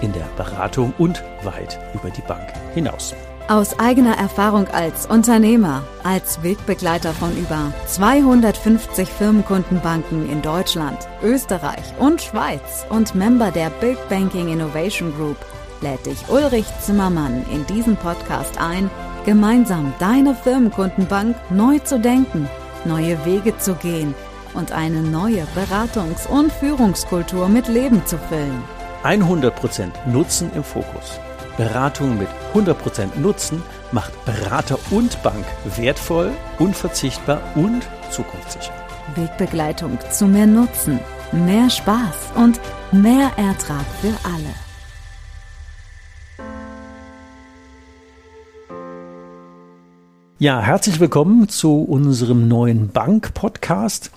[0.00, 3.14] in der Beratung und weit über die Bank hinaus.
[3.48, 12.22] Aus eigener Erfahrung als Unternehmer, als Wegbegleiter von über 250 Firmenkundenbanken in Deutschland, Österreich und
[12.22, 15.36] Schweiz und Member der Big Banking Innovation Group
[15.80, 18.90] lädt dich Ulrich Zimmermann in diesen Podcast ein,
[19.24, 22.48] gemeinsam deine Firmenkundenbank neu zu denken,
[22.84, 24.14] neue Wege zu gehen
[24.54, 28.62] und eine neue Beratungs- und Führungskultur mit Leben zu füllen.
[29.04, 31.18] 100% Nutzen im Fokus.
[31.56, 35.44] Beratung mit 100% Nutzen macht Berater und Bank
[35.76, 38.72] wertvoll, unverzichtbar und zukunftssicher.
[39.16, 41.00] Wegbegleitung zu mehr Nutzen,
[41.32, 42.60] mehr Spaß und
[42.92, 44.54] mehr Ertrag für alle.
[50.38, 54.10] Ja, herzlich willkommen zu unserem neuen Bank-Podcast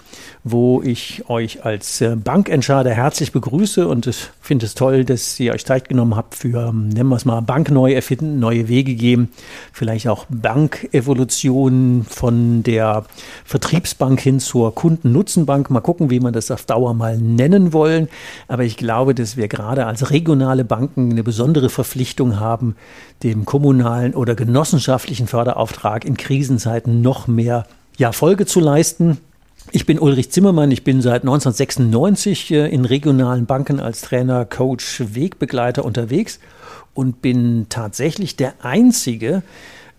[0.45, 5.53] wo ich euch als äh, Bankentscheider herzlich begrüße und ich finde es toll, dass ihr
[5.53, 8.93] euch Zeit genommen habt für, ähm, nennen wir es mal, Bank neu erfinden, neue Wege
[8.95, 9.31] geben,
[9.71, 13.05] vielleicht auch Bankevolution von der
[13.45, 15.69] Vertriebsbank hin zur Kundennutzenbank.
[15.69, 18.09] Mal gucken, wie man das auf Dauer mal nennen wollen.
[18.49, 22.75] Aber ich glaube, dass wir gerade als regionale Banken eine besondere Verpflichtung haben,
[23.23, 27.65] dem kommunalen oder genossenschaftlichen Förderauftrag in Krisenzeiten noch mehr
[27.97, 29.19] ja, Folge zu leisten.
[29.71, 30.71] Ich bin Ulrich Zimmermann.
[30.71, 36.39] Ich bin seit 1996 äh, in regionalen Banken als Trainer, Coach, Wegbegleiter unterwegs
[36.93, 39.41] und bin tatsächlich der einzige,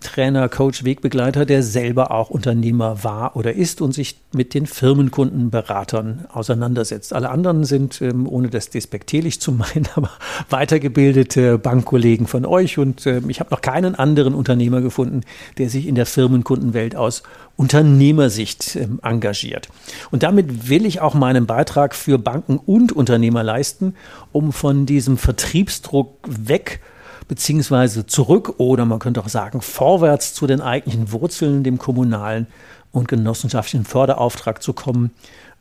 [0.01, 6.25] Trainer, Coach, Wegbegleiter, der selber auch Unternehmer war oder ist und sich mit den Firmenkundenberatern
[6.31, 7.13] auseinandersetzt.
[7.13, 10.11] Alle anderen sind, ähm, ohne das despektierlich zu meinen, aber
[10.49, 15.21] weitergebildete Bankkollegen von euch und ähm, ich habe noch keinen anderen Unternehmer gefunden,
[15.57, 17.23] der sich in der Firmenkundenwelt aus
[17.57, 19.69] Unternehmersicht ähm, engagiert.
[20.11, 23.95] Und damit will ich auch meinen Beitrag für Banken und Unternehmer leisten,
[24.31, 26.81] um von diesem Vertriebsdruck weg
[27.27, 32.47] beziehungsweise zurück oder man könnte auch sagen vorwärts zu den eigentlichen Wurzeln, dem kommunalen
[32.91, 35.11] und genossenschaftlichen Förderauftrag zu kommen,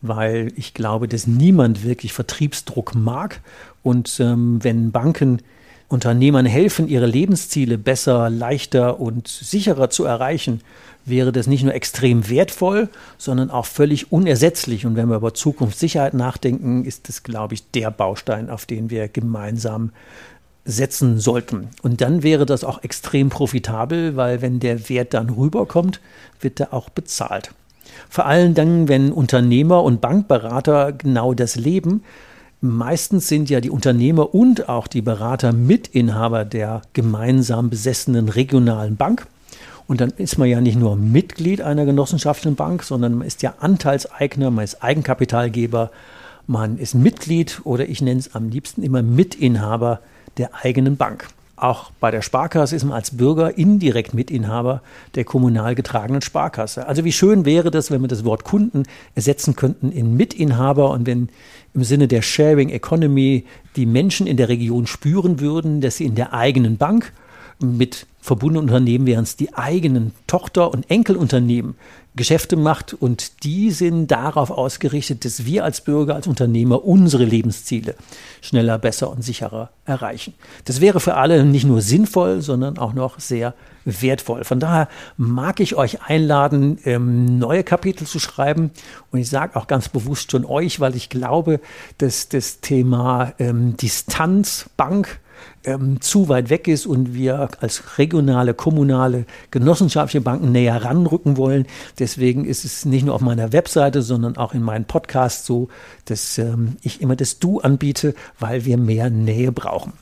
[0.03, 3.41] weil ich glaube, dass niemand wirklich Vertriebsdruck mag
[3.83, 5.41] und ähm, wenn Banken
[5.89, 10.61] Unternehmern helfen, ihre Lebensziele besser, leichter und sicherer zu erreichen,
[11.05, 12.89] wäre das nicht nur extrem wertvoll,
[13.19, 14.87] sondern auch völlig unersetzlich.
[14.87, 19.09] Und wenn wir über Zukunftssicherheit nachdenken, ist das, glaube ich, der Baustein, auf den wir
[19.09, 19.93] gemeinsam
[20.65, 21.69] setzen sollten.
[21.83, 26.01] Und dann wäre das auch extrem profitabel, weil wenn der Wert dann rüberkommt,
[26.41, 27.53] wird er auch bezahlt.
[28.09, 32.03] Vor allem dann, wenn Unternehmer und Bankberater genau das leben.
[32.61, 39.27] Meistens sind ja die Unternehmer und auch die Berater Mitinhaber der gemeinsam besessenen regionalen Bank.
[39.87, 43.55] Und dann ist man ja nicht nur Mitglied einer genossenschaftlichen Bank, sondern man ist ja
[43.61, 45.91] Anteilseigner, man ist Eigenkapitalgeber,
[46.47, 50.01] man ist Mitglied oder ich nenne es am liebsten immer Mitinhaber
[50.39, 51.29] der eigenen Bank.
[51.57, 54.83] Auch bei der Sparkasse ist man als Bürger indirekt Mitinhaber
[55.15, 56.89] der kommunal getragenen Sparkasse.
[56.89, 58.83] Also wie schön wäre das, wenn wir das Wort Kunden
[59.15, 61.29] ersetzen könnten in Mitinhaber und wenn
[61.73, 63.45] im Sinne der Sharing Economy
[63.77, 67.13] die Menschen in der Region spüren würden, dass sie in der eigenen Bank
[67.61, 71.75] mit verbundenen Unternehmen wären es die eigenen Tochter- und Enkelunternehmen
[72.17, 77.97] Geschäfte macht und die sind darauf ausgerichtet, dass wir als Bürger, als Unternehmer unsere Lebensziele
[78.41, 80.35] schneller, besser und sicherer erreichen.
[80.65, 83.55] Das wäre für alle nicht nur sinnvoll, sondern auch noch sehr
[83.85, 84.45] wertvoll.
[84.45, 88.71] Von daher mag ich euch einladen, ähm, neue Kapitel zu schreiben
[89.11, 91.61] und ich sage auch ganz bewusst schon euch, weil ich glaube,
[91.99, 95.19] dass das Thema ähm, Distanz, Bank,
[95.65, 101.67] ähm, zu weit weg ist und wir als regionale, kommunale, genossenschaftliche Banken näher ranrücken wollen.
[101.99, 105.69] Deswegen ist es nicht nur auf meiner Webseite, sondern auch in meinen Podcasts so,
[106.05, 109.93] dass ähm, ich immer das Du anbiete, weil wir mehr Nähe brauchen.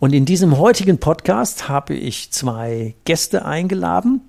[0.00, 4.22] Und in diesem heutigen Podcast habe ich zwei Gäste eingeladen.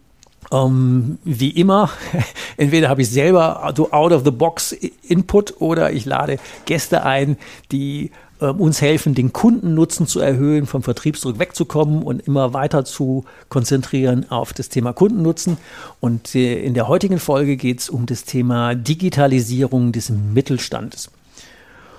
[0.52, 1.90] Ähm, wie immer,
[2.58, 4.74] entweder habe ich selber so out of the box
[5.08, 7.38] Input oder ich lade Gäste ein,
[7.72, 13.24] die ähm, uns helfen, den Kundennutzen zu erhöhen, vom Vertriebsdruck wegzukommen und immer weiter zu
[13.50, 15.58] konzentrieren auf das Thema Kundennutzen.
[16.00, 21.12] Und äh, in der heutigen Folge geht es um das Thema Digitalisierung des Mittelstandes.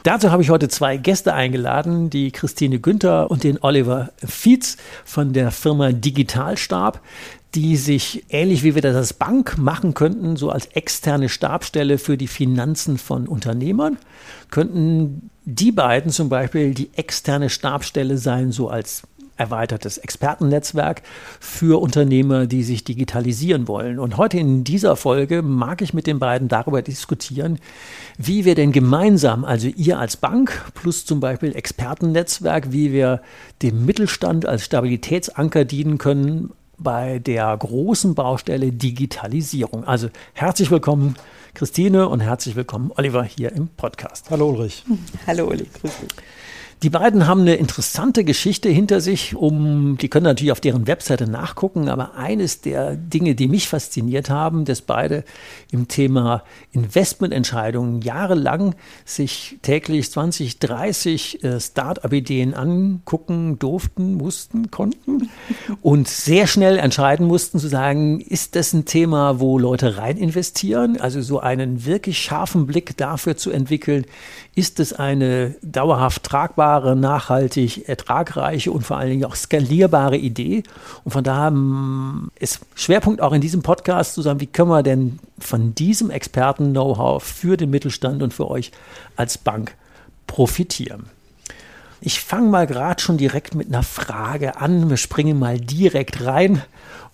[0.02, 5.32] Dazu habe ich heute zwei Gäste eingeladen, die Christine Günther und den Oliver Fietz von
[5.32, 7.00] der Firma Digitalstab
[7.54, 12.16] die sich ähnlich wie wir das als Bank machen könnten, so als externe Stabstelle für
[12.16, 13.99] die Finanzen von Unternehmern,
[14.50, 19.02] könnten die beiden zum Beispiel die externe Stabstelle sein, so als
[19.37, 21.02] erweitertes Expertennetzwerk
[21.40, 23.98] für Unternehmer, die sich digitalisieren wollen.
[23.98, 27.58] Und heute in dieser Folge mag ich mit den beiden darüber diskutieren,
[28.19, 33.20] wie wir denn gemeinsam, also ihr als Bank plus zum Beispiel Expertennetzwerk, wie wir
[33.62, 36.50] dem Mittelstand als Stabilitätsanker dienen können
[36.82, 39.84] bei der großen Baustelle Digitalisierung.
[39.84, 41.17] Also herzlich willkommen
[41.55, 44.31] Christine und herzlich willkommen Oliver hier im Podcast.
[44.31, 44.84] Hallo Ulrich.
[45.26, 46.08] Hallo Uli, grüß dich.
[46.82, 51.31] Die beiden haben eine interessante Geschichte hinter sich, um, die können natürlich auf deren Webseite
[51.31, 55.23] nachgucken, aber eines der Dinge, die mich fasziniert haben, dass beide
[55.70, 56.43] im Thema
[56.73, 58.75] Investmententscheidungen jahrelang
[59.05, 65.31] sich täglich 20, 30 äh, Start-up-Ideen angucken durften, mussten, konnten
[65.82, 71.00] und sehr schnell entscheiden mussten zu sagen, ist das ein Thema, wo Leute rein investieren?
[71.00, 74.05] Also so einen wirklich scharfen Blick dafür zu entwickeln,
[74.56, 80.62] ist es eine dauerhaft tragbare, nachhaltig ertragreiche und vor allen Dingen auch skalierbare Idee?
[81.04, 84.82] Und von daher mm, ist Schwerpunkt auch in diesem Podcast zu sagen, wie können wir
[84.82, 88.72] denn von diesem Experten-Know-how für den Mittelstand und für euch
[89.16, 89.74] als Bank
[90.26, 91.06] profitieren?
[92.00, 94.90] Ich fange mal gerade schon direkt mit einer Frage an.
[94.90, 96.62] Wir springen mal direkt rein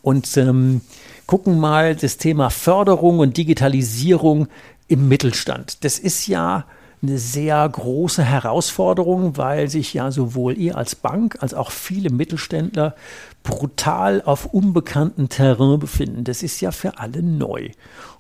[0.01, 0.81] und ähm,
[1.27, 4.49] gucken mal das Thema Förderung und Digitalisierung
[4.89, 5.85] im Mittelstand.
[5.85, 6.65] Das ist ja
[7.03, 12.95] eine sehr große Herausforderung, weil sich ja sowohl ihr als Bank als auch viele Mittelständler
[13.43, 16.25] brutal auf unbekanntem Terrain befinden.
[16.25, 17.71] Das ist ja für alle neu.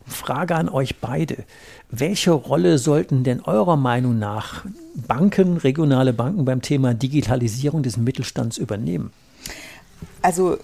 [0.07, 1.45] Und Frage an euch beide.
[1.91, 4.65] Welche Rolle sollten denn eurer Meinung nach
[4.95, 9.13] Banken, regionale Banken beim Thema Digitalisierung des Mittelstands übernehmen?
[10.23, 10.59] Also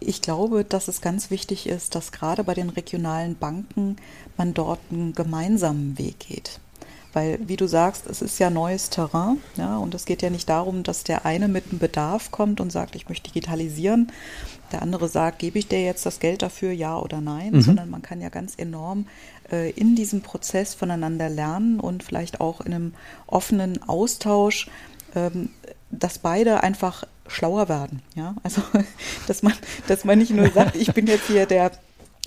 [0.00, 3.96] ich glaube, dass es ganz wichtig ist, dass gerade bei den regionalen Banken
[4.36, 6.60] man dort einen gemeinsamen Weg geht.
[7.12, 9.38] Weil, wie du sagst, es ist ja neues Terrain.
[9.56, 12.72] Ja, und es geht ja nicht darum, dass der eine mit einem Bedarf kommt und
[12.72, 14.10] sagt, ich möchte digitalisieren.
[14.72, 17.52] Der andere sagt, gebe ich dir jetzt das Geld dafür, ja oder nein?
[17.52, 17.60] Mhm.
[17.60, 19.06] Sondern man kann ja ganz enorm
[19.50, 22.94] äh, in diesem Prozess voneinander lernen und vielleicht auch in einem
[23.26, 24.70] offenen Austausch,
[25.14, 25.50] ähm,
[25.90, 28.00] dass beide einfach schlauer werden.
[28.14, 28.62] Ja, also,
[29.26, 29.52] dass man,
[29.86, 31.72] dass man nicht nur sagt, ich bin jetzt hier der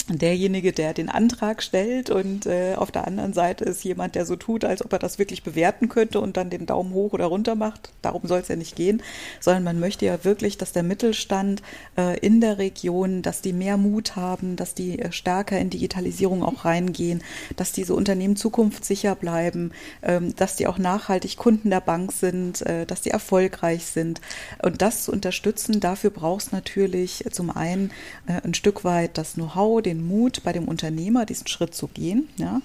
[0.08, 4.36] derjenige, der den Antrag stellt und äh, auf der anderen Seite ist jemand, der so
[4.36, 7.56] tut, als ob er das wirklich bewerten könnte und dann den Daumen hoch oder runter
[7.56, 7.92] macht.
[8.02, 9.02] Darum soll es ja nicht gehen,
[9.40, 11.64] sondern man möchte ja wirklich, dass der Mittelstand
[11.98, 16.44] äh, in der Region, dass die mehr Mut haben, dass die äh, stärker in Digitalisierung
[16.44, 17.24] auch reingehen,
[17.56, 19.72] dass diese Unternehmen zukunftssicher bleiben,
[20.04, 24.22] ähm, dass die auch nachhaltig Kunden der Bank sind, äh, dass die erfolgreich sind.
[24.62, 27.92] Und das zu unterstützen, dafür braucht es natürlich zum einen
[28.28, 31.88] äh, ein Stück weit das Know-how, den den Mut bei dem Unternehmer, diesen Schritt zu
[31.88, 32.30] gehen.
[32.38, 32.62] Ja?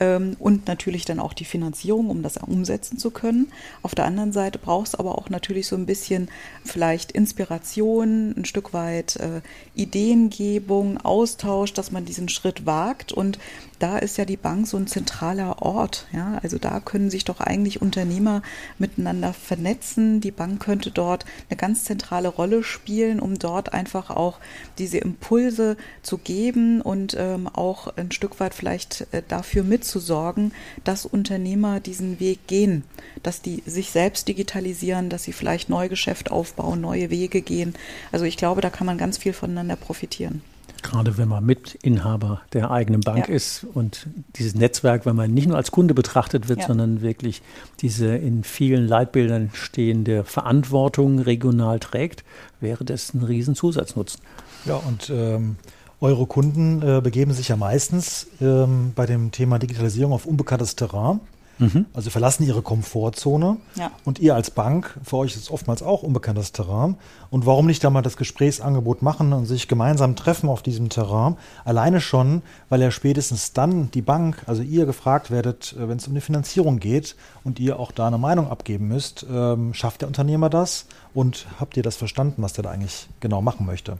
[0.00, 3.52] Ähm, und natürlich dann auch die Finanzierung, um das umsetzen zu können.
[3.82, 6.28] Auf der anderen Seite braucht es aber auch natürlich so ein bisschen
[6.64, 9.42] vielleicht Inspiration, ein Stück weit äh,
[9.74, 13.38] Ideengebung, Austausch, dass man diesen Schritt wagt und
[13.80, 16.06] da ist ja die Bank so ein zentraler Ort.
[16.12, 16.38] Ja?
[16.42, 18.42] Also da können sich doch eigentlich Unternehmer
[18.78, 20.20] miteinander vernetzen.
[20.20, 24.38] Die Bank könnte dort eine ganz zentrale Rolle spielen, um dort einfach auch
[24.78, 30.52] diese Impulse zu geben und ähm, auch ein Stück weit vielleicht äh, dafür mitzusorgen,
[30.84, 32.84] dass Unternehmer diesen Weg gehen,
[33.22, 37.74] dass die sich selbst digitalisieren, dass sie vielleicht neue Geschäft aufbauen, neue Wege gehen.
[38.12, 40.42] Also ich glaube, da kann man ganz viel voneinander profitieren.
[40.82, 43.34] Gerade wenn man Mitinhaber der eigenen Bank ja.
[43.34, 44.06] ist und
[44.36, 46.66] dieses Netzwerk, wenn man nicht nur als Kunde betrachtet wird, ja.
[46.66, 47.42] sondern wirklich
[47.80, 52.24] diese in vielen Leitbildern stehende Verantwortung regional trägt,
[52.60, 54.20] wäre das ein Riesenzusatznatzen.
[54.64, 55.56] Ja, und ähm,
[56.00, 61.20] eure Kunden äh, begeben sich ja meistens ähm, bei dem Thema Digitalisierung auf unbekanntes Terrain.
[61.60, 61.86] Mhm.
[61.92, 63.58] Also verlassen ihre Komfortzone.
[63.76, 63.90] Ja.
[64.04, 66.96] Und ihr als Bank, für euch ist es oftmals auch unbekanntes Terrain.
[67.28, 71.36] Und warum nicht da mal das Gesprächsangebot machen und sich gemeinsam treffen auf diesem Terrain?
[71.64, 76.08] Alleine schon, weil ja spätestens dann die Bank, also ihr gefragt werdet, äh, wenn es
[76.08, 77.14] um die Finanzierung geht
[77.44, 80.86] und ihr auch da eine Meinung abgeben müsst, ähm, schafft der Unternehmer das?
[81.12, 83.98] Und habt ihr das verstanden, was der da eigentlich genau machen möchte?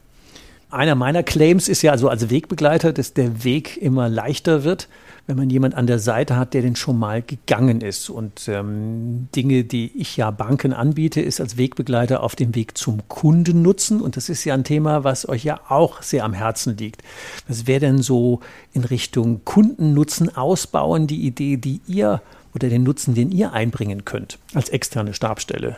[0.70, 4.88] Einer meiner Claims ist ja also als Wegbegleiter, dass der Weg immer leichter wird
[5.30, 8.10] wenn man jemand an der Seite hat, der den schon mal gegangen ist.
[8.10, 13.06] Und ähm, Dinge, die ich ja Banken anbiete, ist als Wegbegleiter auf dem Weg zum
[13.06, 14.00] Kunden nutzen.
[14.00, 17.04] Und das ist ja ein Thema, was euch ja auch sehr am Herzen liegt.
[17.46, 18.40] Was wäre denn so
[18.72, 22.22] in Richtung Kundennutzen ausbauen, die Idee, die ihr
[22.52, 25.76] oder den Nutzen, den ihr einbringen könnt als externe Stabstelle?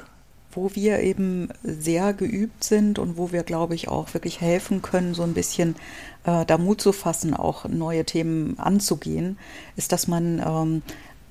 [0.53, 5.15] Wo wir eben sehr geübt sind und wo wir, glaube ich, auch wirklich helfen können,
[5.15, 5.77] so ein bisschen
[6.25, 9.39] äh, da Mut zu fassen, auch neue Themen anzugehen,
[9.77, 10.83] ist, dass man ähm,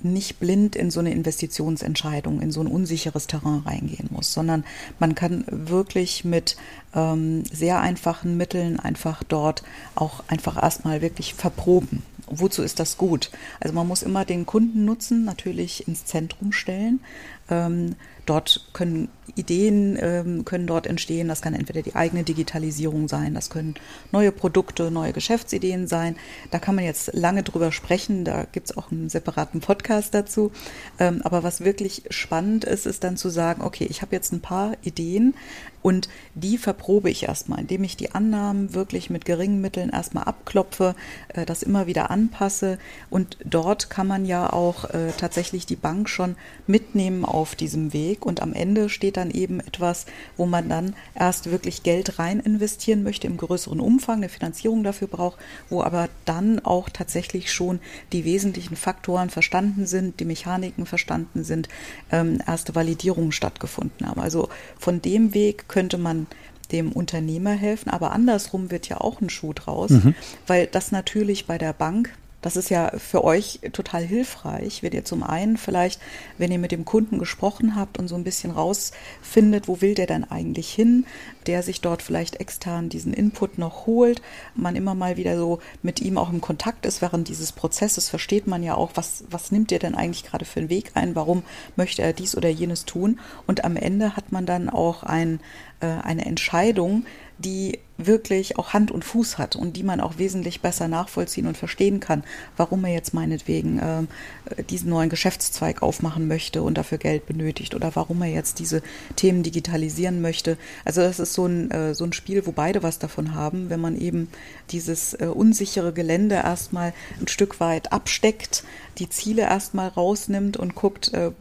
[0.04, 4.64] nicht blind in so eine Investitionsentscheidung, in so ein unsicheres Terrain reingehen muss, sondern
[5.00, 6.58] man kann wirklich mit
[6.96, 9.64] ähm, sehr einfachen Mitteln einfach dort
[9.96, 12.04] auch einfach erstmal wirklich verproben.
[12.28, 13.30] Wozu ist das gut?
[13.60, 17.02] Also man muss immer den Kundennutzen natürlich ins Zentrum stellen.
[17.50, 21.28] Ähm, dort können Ideen ähm, können dort entstehen.
[21.28, 23.76] Das kann entweder die eigene Digitalisierung sein, das können
[24.12, 26.16] neue Produkte, neue Geschäftsideen sein.
[26.50, 28.26] Da kann man jetzt lange drüber sprechen.
[28.26, 30.52] Da gibt es auch einen separaten Podcast dazu.
[31.00, 34.42] Ähm, aber was wirklich spannend ist, ist dann zu sagen, okay, ich habe jetzt ein
[34.42, 35.34] paar Ideen
[35.82, 40.96] und die verprobe ich erstmal, indem ich die Annahmen wirklich mit geringen Mitteln erstmal abklopfe,
[41.30, 42.78] äh, das immer wieder anpasse.
[43.10, 46.36] Und dort kann man ja auch äh, tatsächlich die Bank schon
[46.68, 48.11] mitnehmen auf diesem Weg.
[48.20, 50.06] Und am Ende steht dann eben etwas,
[50.38, 55.08] wo man dann erst wirklich Geld rein investieren möchte im größeren Umfang, eine Finanzierung dafür
[55.08, 55.38] braucht,
[55.70, 57.80] wo aber dann auch tatsächlich schon
[58.12, 61.70] die wesentlichen Faktoren verstanden sind, die Mechaniken verstanden sind,
[62.12, 64.22] ähm, erste Validierungen stattgefunden haben.
[64.22, 66.28] Also von dem Weg könnte man
[66.72, 70.16] dem Unternehmer helfen, aber andersrum wird ja auch ein Schuh draus, mhm.
[70.48, 75.06] weil das natürlich bei der Bank das ist ja für euch total hilfreich, wenn ihr
[75.06, 76.02] zum einen vielleicht,
[76.38, 80.08] wenn ihr mit dem Kunden gesprochen habt und so ein bisschen rausfindet, wo will der
[80.08, 81.06] denn eigentlich hin,
[81.46, 84.22] der sich dort vielleicht extern diesen Input noch holt,
[84.56, 88.48] man immer mal wieder so mit ihm auch im Kontakt ist während dieses Prozesses, versteht
[88.48, 91.44] man ja auch, was, was nimmt er denn eigentlich gerade für einen Weg ein, warum
[91.76, 93.20] möchte er dies oder jenes tun?
[93.48, 95.40] Und am Ende hat man dann auch ein,
[95.80, 97.06] äh, eine Entscheidung,
[97.42, 101.58] die wirklich auch Hand und Fuß hat und die man auch wesentlich besser nachvollziehen und
[101.58, 102.24] verstehen kann,
[102.58, 107.96] warum er jetzt meinetwegen äh, diesen neuen Geschäftszweig aufmachen möchte und dafür Geld benötigt oder
[107.96, 108.82] warum er jetzt diese
[109.16, 110.58] Themen digitalisieren möchte.
[110.86, 113.80] Also das ist so ein, äh, so ein Spiel, wo beide was davon haben, wenn
[113.80, 114.30] man eben
[114.72, 118.64] dieses äh, unsichere Gelände erstmal ein Stück weit absteckt,
[119.02, 121.32] die Ziele erstmal rausnimmt und guckt, äh,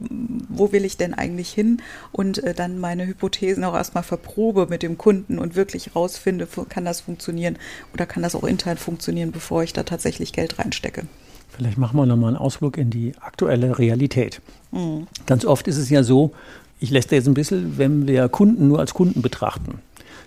[0.49, 1.77] wo will ich denn eigentlich hin
[2.11, 6.85] und äh, dann meine Hypothesen auch erstmal verprobe mit dem Kunden und wirklich rausfinde, kann
[6.85, 7.57] das funktionieren
[7.93, 11.03] oder kann das auch intern funktionieren, bevor ich da tatsächlich Geld reinstecke.
[11.49, 14.41] Vielleicht machen wir nochmal einen Ausflug in die aktuelle Realität.
[14.71, 15.05] Mhm.
[15.27, 16.31] Ganz oft ist es ja so,
[16.79, 19.79] ich lässt jetzt ein bisschen, wenn wir Kunden nur als Kunden betrachten,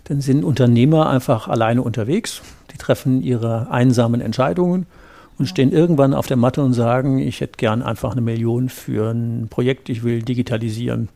[0.04, 2.42] dann sind Unternehmer einfach alleine unterwegs.
[2.72, 4.86] Die treffen ihre einsamen Entscheidungen
[5.38, 9.10] und stehen irgendwann auf der Matte und sagen, ich hätte gern einfach eine Million für
[9.10, 11.08] ein Projekt, ich will digitalisieren.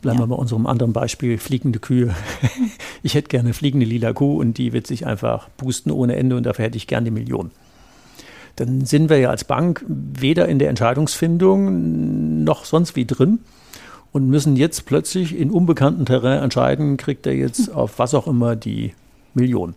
[0.00, 0.24] Bleiben ja.
[0.24, 2.14] wir bei unserem anderen Beispiel, fliegende Kühe.
[3.02, 6.36] ich hätte gerne eine fliegende lila Kuh und die wird sich einfach boosten ohne Ende
[6.36, 7.50] und dafür hätte ich gerne die Million.
[8.54, 13.40] Dann sind wir ja als Bank weder in der Entscheidungsfindung noch sonst wie drin
[14.12, 18.54] und müssen jetzt plötzlich in unbekannten Terrain entscheiden, kriegt er jetzt auf was auch immer
[18.54, 18.94] die
[19.34, 19.74] Million.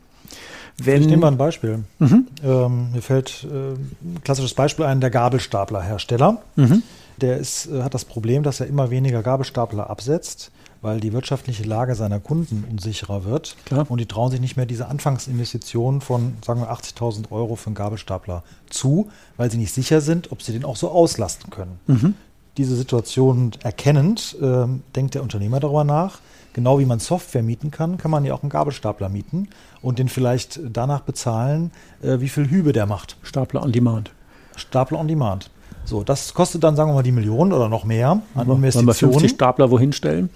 [0.86, 1.84] Wenn, ich nehme mal ein Beispiel.
[2.00, 2.28] Mhm.
[2.44, 6.42] Ähm, mir fällt äh, ein klassisches Beispiel ein, der Gabelstaplerhersteller.
[6.56, 6.84] Mhm.
[7.20, 11.64] Der ist, äh, hat das Problem, dass er immer weniger Gabelstapler absetzt, weil die wirtschaftliche
[11.64, 13.56] Lage seiner Kunden unsicherer wird.
[13.66, 13.86] Klar.
[13.90, 17.76] Und die trauen sich nicht mehr diese Anfangsinvestitionen von, sagen wir, 80.000 Euro für einen
[17.76, 21.80] Gabelstapler zu, weil sie nicht sicher sind, ob sie den auch so auslasten können.
[21.88, 22.16] Mhm.
[22.58, 24.66] Diese Situation erkennend, äh,
[24.96, 26.20] denkt der Unternehmer darüber nach,
[26.54, 29.48] genau wie man Software mieten kann, kann man ja auch einen Gabelstapler mieten
[29.82, 33.18] und den vielleicht danach bezahlen, äh, wie viel Hübe der macht.
[33.24, 34.12] Stapler on Demand.
[34.56, 35.50] Stapler on Demand.
[35.86, 38.48] So, das kostet dann, sagen wir mal, die Million oder noch mehr an Investitionen.
[38.48, 40.30] Wollen wir 50 Stapler wohin stellen?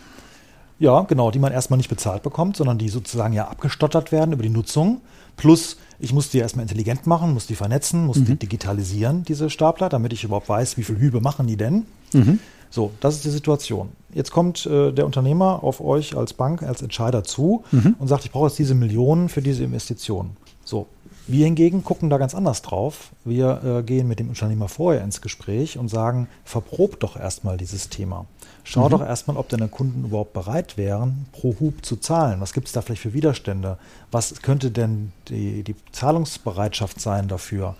[0.77, 4.43] Ja, genau, die man erstmal nicht bezahlt bekommt, sondern die sozusagen ja abgestottert werden über
[4.43, 5.01] die Nutzung.
[5.37, 8.25] Plus, ich muss die erstmal intelligent machen, muss die vernetzen, muss mhm.
[8.25, 11.85] die digitalisieren, diese Stapler, damit ich überhaupt weiß, wie viel Hübe machen die denn.
[12.13, 12.39] Mhm.
[12.69, 13.89] So, das ist die Situation.
[14.13, 17.95] Jetzt kommt äh, der Unternehmer auf euch als Bank, als Entscheider zu mhm.
[17.99, 20.31] und sagt, ich brauche jetzt diese Millionen für diese Investition.
[20.65, 20.87] So,
[21.27, 23.11] wir hingegen gucken da ganz anders drauf.
[23.23, 27.89] Wir äh, gehen mit dem Unternehmer vorher ins Gespräch und sagen, verprobt doch erstmal dieses
[27.89, 28.25] Thema.
[28.67, 28.91] Schau mhm.
[28.91, 32.41] doch erstmal, ob deine Kunden überhaupt bereit wären, pro Hub zu zahlen.
[32.41, 33.77] Was gibt es da vielleicht für Widerstände?
[34.11, 37.75] Was könnte denn die, die Zahlungsbereitschaft sein dafür?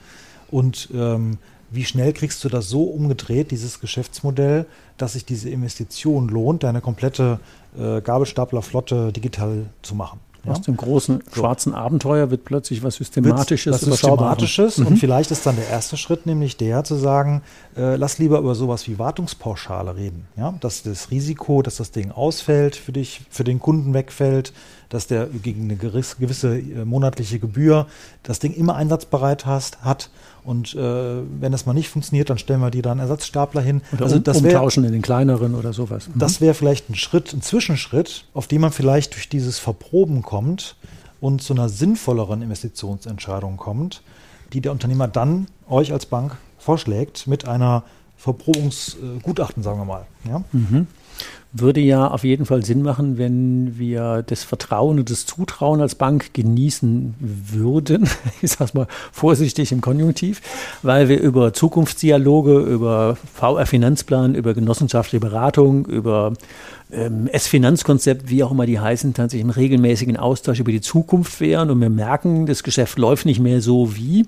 [0.52, 1.40] Und ähm,
[1.72, 6.82] wie schnell kriegst du das so umgedreht, dieses Geschäftsmodell, dass sich diese Investition lohnt, deine
[6.82, 7.40] komplette
[7.78, 10.20] äh, Gabelstaplerflotte digital zu machen?
[10.46, 10.52] Ja?
[10.52, 11.78] Aus dem großen schwarzen so.
[11.78, 14.88] Abenteuer wird plötzlich was Systematisches, was Systematisches mhm.
[14.88, 17.42] und vielleicht ist dann der erste Schritt nämlich der zu sagen,
[17.76, 20.28] äh, lass lieber über sowas wie Wartungspauschale reden.
[20.38, 20.56] Ja?
[20.62, 24.54] Dass das Risiko, dass das Ding ausfällt für dich, für den Kunden wegfällt,
[24.90, 27.88] dass der gegen eine gewisse äh, monatliche Gebühr
[28.24, 30.10] das Ding immer einsatzbereit hast, hat.
[30.44, 33.82] Und äh, wenn das mal nicht funktioniert, dann stellen wir die dann Ersatzstapler hin.
[33.94, 36.08] Oder also das wär, umtauschen in den kleineren oder sowas.
[36.08, 36.20] Mhm.
[36.20, 40.76] Das wäre vielleicht ein Schritt, ein Zwischenschritt, auf den man vielleicht durch dieses Verproben kommt
[41.20, 44.04] und zu einer sinnvolleren Investitionsentscheidung kommt,
[44.54, 47.84] die der Unternehmer dann euch als Bank vorschlägt mit einer
[48.18, 50.06] Verprobungsgutachten, sagen wir mal.
[50.28, 50.44] Ja?
[50.52, 50.88] Mhm
[51.58, 55.96] würde ja auf jeden Fall Sinn machen, wenn wir das Vertrauen und das Zutrauen als
[55.96, 58.10] Bank genießen würden.
[58.42, 60.42] Ich sage mal vorsichtig im Konjunktiv,
[60.84, 66.34] weil wir über Zukunftsdialoge, über VR-Finanzplan, über genossenschaftliche Beratung, über
[66.92, 71.70] ähm, S-Finanzkonzept, wie auch immer die heißen, tatsächlich im regelmäßigen Austausch über die Zukunft wären
[71.70, 74.28] und wir merken, das Geschäft läuft nicht mehr so wie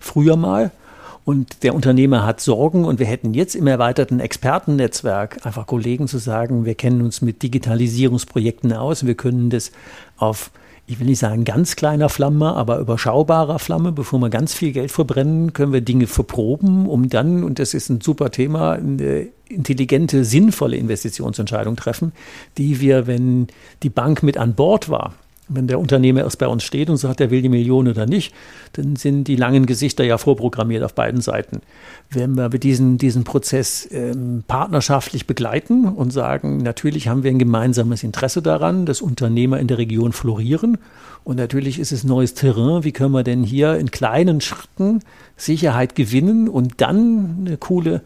[0.00, 0.70] früher mal
[1.26, 6.18] und der Unternehmer hat Sorgen und wir hätten jetzt im erweiterten Expertennetzwerk einfach Kollegen zu
[6.18, 9.72] sagen, wir kennen uns mit Digitalisierungsprojekten aus, wir können das
[10.16, 10.52] auf
[10.88, 14.92] ich will nicht sagen ganz kleiner Flamme, aber überschaubarer Flamme, bevor wir ganz viel Geld
[14.92, 20.24] verbrennen, können wir Dinge verproben, um dann, und das ist ein super Thema, eine intelligente,
[20.24, 22.12] sinnvolle Investitionsentscheidung treffen,
[22.56, 23.48] die wir, wenn
[23.82, 25.14] die Bank mit an Bord war,
[25.48, 28.34] wenn der Unternehmer erst bei uns steht und sagt, er will die Million oder nicht,
[28.72, 31.60] dann sind die langen Gesichter ja vorprogrammiert auf beiden Seiten.
[32.10, 38.02] Wenn wir diesen, diesen Prozess ähm, partnerschaftlich begleiten und sagen, natürlich haben wir ein gemeinsames
[38.02, 40.78] Interesse daran, dass Unternehmer in der Region florieren
[41.26, 45.00] und natürlich ist es neues Terrain, wie können wir denn hier in kleinen Schritten
[45.36, 48.02] Sicherheit gewinnen und dann eine coole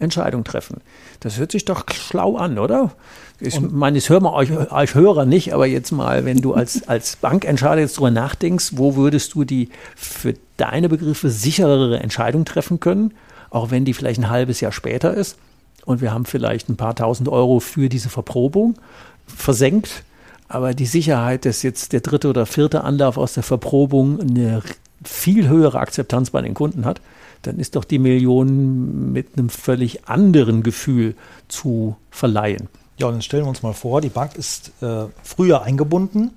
[0.00, 0.78] Entscheidung treffen.
[1.20, 2.92] Das hört sich doch schlau an, oder?
[3.38, 6.52] Ich und meine, das hören wir euch als Hörer nicht, aber jetzt mal, wenn du
[6.54, 12.44] als, als Bankentscheider jetzt drüber nachdenkst, wo würdest du die für deine Begriffe sicherere Entscheidung
[12.44, 13.14] treffen können,
[13.50, 15.38] auch wenn die vielleicht ein halbes Jahr später ist
[15.84, 18.76] und wir haben vielleicht ein paar tausend Euro für diese Verprobung
[19.26, 20.04] versenkt,
[20.48, 24.62] aber die Sicherheit, dass jetzt der dritte oder vierte Anlauf aus der Verprobung eine
[25.04, 27.00] viel höhere Akzeptanz bei den Kunden hat,
[27.42, 31.14] dann ist doch die Million mit einem völlig anderen Gefühl
[31.48, 32.68] zu verleihen.
[32.98, 36.32] Ja, und dann stellen wir uns mal vor, die Bank ist äh, früher eingebunden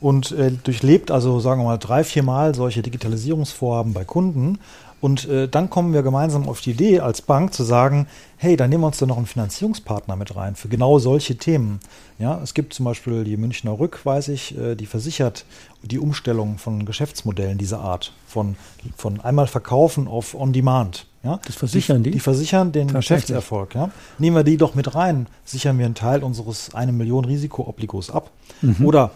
[0.00, 4.58] und äh, durchlebt also, sagen wir mal, drei, vier Mal solche Digitalisierungsvorhaben bei Kunden.
[5.00, 8.70] Und äh, dann kommen wir gemeinsam auf die Idee als Bank zu sagen, hey, dann
[8.70, 11.80] nehmen wir uns da noch einen Finanzierungspartner mit rein für genau solche Themen.
[12.20, 15.44] Ja, es gibt zum Beispiel die Münchner Rück, weiß ich, äh, die versichert
[15.82, 18.56] die Umstellung von Geschäftsmodellen dieser Art, von,
[18.96, 21.06] von einmal verkaufen auf On-Demand.
[21.22, 21.40] Ja?
[21.44, 22.10] Das versichern die?
[22.10, 23.74] Die versichern den Geschäftserfolg.
[23.74, 23.90] Ja?
[24.18, 28.30] Nehmen wir die doch mit rein, sichern wir einen Teil unseres eine Million Risikoobligos ab.
[28.60, 28.84] Mhm.
[28.84, 29.10] Oder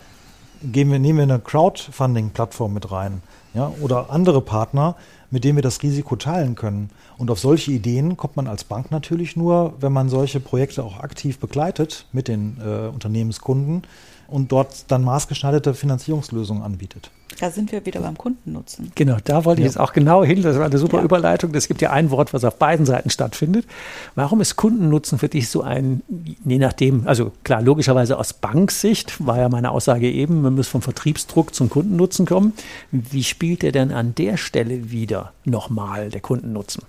[0.63, 3.23] gehen wir, nehmen wir eine Crowdfunding-Plattform mit rein.
[3.55, 3.73] Ja?
[3.81, 4.97] Oder andere Partner,
[5.31, 6.91] mit denen wir das Risiko teilen können.
[7.19, 10.99] Und auf solche Ideen kommt man als Bank natürlich nur, wenn man solche Projekte auch
[11.01, 13.83] aktiv begleitet mit den äh, Unternehmenskunden
[14.29, 17.11] und dort dann maßgeschneiderte Finanzierungslösungen anbietet.
[17.39, 18.93] Da sind wir wieder beim Kundennutzen.
[18.95, 19.67] Genau, da wollte ja.
[19.67, 20.43] ich jetzt auch genau hin.
[20.43, 21.05] Das war eine super ja.
[21.05, 21.55] Überleitung.
[21.55, 23.67] Es gibt ja ein Wort, was auf beiden Seiten stattfindet.
[24.15, 26.03] Warum ist Kundennutzen für dich so ein,
[26.45, 30.81] je nachdem, also klar, logischerweise aus Banksicht war ja meine Aussage eben, man muss vom
[30.81, 32.55] Vertriebsdruck zum Kundennutzen kommen.
[32.91, 36.85] Wie spielt der denn an der Stelle wieder nochmal, der Kundennutzen?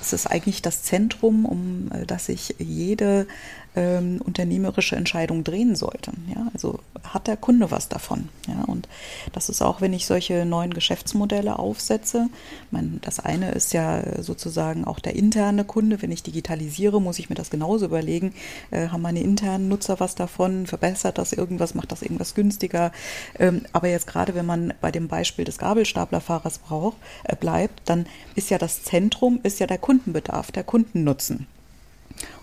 [0.00, 3.26] Es ist eigentlich das Zentrum, um äh, das sich jede
[3.76, 6.12] ähm, unternehmerische Entscheidung drehen sollte.
[6.34, 8.28] Ja, also hat der Kunde was davon?
[8.46, 8.88] Ja, und
[9.32, 12.28] das ist auch, wenn ich solche neuen Geschäftsmodelle aufsetze.
[12.70, 16.00] Meine, das eine ist ja sozusagen auch der interne Kunde.
[16.02, 18.34] Wenn ich digitalisiere, muss ich mir das genauso überlegen.
[18.70, 20.66] Äh, haben meine internen Nutzer was davon?
[20.66, 21.74] Verbessert das irgendwas?
[21.74, 22.92] Macht das irgendwas günstiger?
[23.38, 28.06] Ähm, aber jetzt gerade, wenn man bei dem Beispiel des Gabelstaplerfahrers braucht, äh, bleibt, dann
[28.34, 31.46] ist ja das Zentrum, ist ja der Kundenbedarf, der Kundennutzen.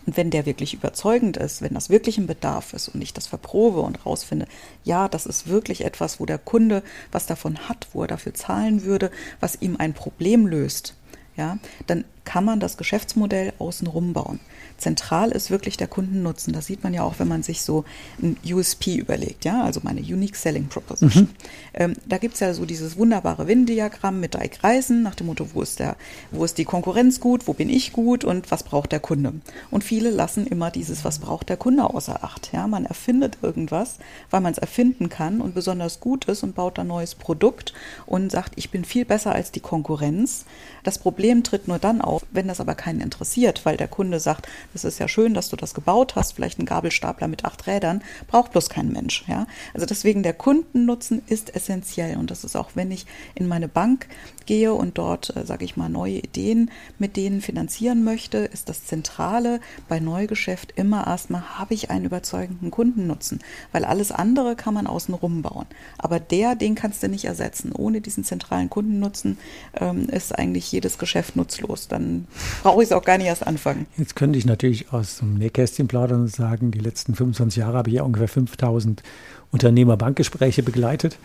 [0.06, 3.28] Und wenn der wirklich überzeugend ist, wenn das wirklich ein Bedarf ist und ich das
[3.28, 4.48] verprobe und rausfinde,
[4.84, 8.84] ja, das ist wirklich etwas, wo der Kunde was davon hat, wo er dafür zahlen
[8.84, 10.96] würde, was ihm ein Problem löst,
[11.36, 14.40] ja, dann kann man das Geschäftsmodell außenrum bauen.
[14.78, 16.54] Zentral ist wirklich der Kundennutzen.
[16.54, 17.86] Das sieht man ja auch, wenn man sich so
[18.22, 21.24] ein USP überlegt, ja, also meine Unique Selling Proposition.
[21.24, 21.30] Mhm.
[21.74, 25.48] Ähm, da gibt es ja so dieses wunderbare Venn-Diagramm mit drei Kreisen nach dem Motto,
[25.54, 25.96] wo ist, der,
[26.32, 29.34] wo ist die Konkurrenz gut, wo bin ich gut und was braucht der Kunde.
[29.70, 32.52] Und viele lassen immer dieses, was braucht der Kunde außer Acht.
[32.52, 33.98] Ja, man erfindet irgendwas,
[34.30, 37.74] weil man es erfinden kann und besonders gut ist und baut ein neues Produkt
[38.06, 40.46] und sagt, ich bin viel besser als die Konkurrenz.
[40.84, 42.26] Das Problem tritt nur dann auf, auf.
[42.32, 45.56] Wenn das aber keinen interessiert, weil der Kunde sagt, das ist ja schön, dass du
[45.56, 49.24] das gebaut hast, vielleicht ein Gabelstapler mit acht Rädern, braucht bloß kein Mensch.
[49.28, 49.48] Ja?
[49.74, 54.08] Also deswegen der Kundennutzen ist essentiell und das ist auch, wenn ich in meine Bank
[54.46, 58.86] gehe und dort, äh, sage ich mal, neue Ideen mit denen finanzieren möchte, ist das
[58.86, 63.40] Zentrale bei Neugeschäft immer erstmal, habe ich einen überzeugenden Kundennutzen,
[63.72, 65.66] weil alles andere kann man außen rum bauen.
[65.98, 67.72] Aber der, den kannst du nicht ersetzen.
[67.72, 69.38] Ohne diesen zentralen Kundennutzen
[69.80, 71.88] ähm, ist eigentlich jedes Geschäft nutzlos.
[71.88, 72.28] Dann
[72.64, 73.86] brauche ich es auch gar nicht erst anfangen.
[73.98, 77.90] Jetzt könnte ich natürlich aus dem Nähkästchen plaudern und sagen, die letzten 25 Jahre habe
[77.90, 79.04] ich ja ungefähr 5000
[79.52, 81.18] Unternehmerbankgespräche begleitet.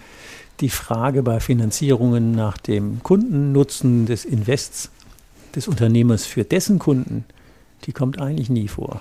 [0.61, 4.91] Die Frage bei Finanzierungen nach dem Kundennutzen des Invests
[5.55, 7.25] des Unternehmers für dessen Kunden,
[7.85, 9.01] die kommt eigentlich nie vor.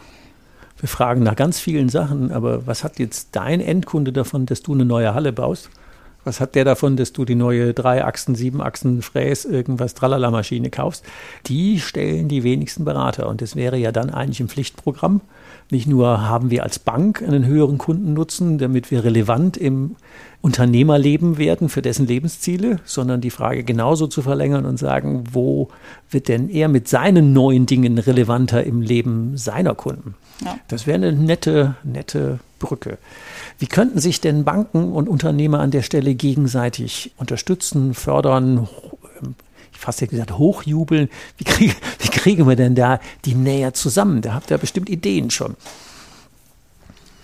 [0.80, 4.74] Wir fragen nach ganz vielen Sachen, aber was hat jetzt dein Endkunde davon, dass du
[4.74, 5.70] eine neue Halle baust?
[6.26, 10.72] Was hat der davon, dass du die neue drei Achsen, sieben Achsen Fräs, irgendwas Tralala-Maschine
[10.72, 11.06] kaufst?
[11.46, 13.30] Die stellen die wenigsten Berater.
[13.30, 15.22] Und das wäre ja dann eigentlich ein Pflichtprogramm.
[15.72, 19.96] Nicht nur haben wir als Bank einen höheren Kundennutzen, damit wir relevant im
[20.42, 25.70] Unternehmerleben werden für dessen Lebensziele, sondern die Frage genauso zu verlängern und sagen, wo
[26.12, 30.14] wird denn er mit seinen neuen Dingen relevanter im Leben seiner Kunden?
[30.44, 30.60] Ja.
[30.68, 33.00] Das wäre eine nette, nette Brücke.
[33.58, 38.68] Wie könnten sich denn Banken und Unternehmer an der Stelle gegenseitig unterstützen, fördern,
[39.78, 41.10] fast gesagt, hochjubeln?
[41.38, 44.22] Wie, krieg, wie kriegen wir denn da die näher zusammen?
[44.22, 45.56] Da habt ihr bestimmt Ideen schon.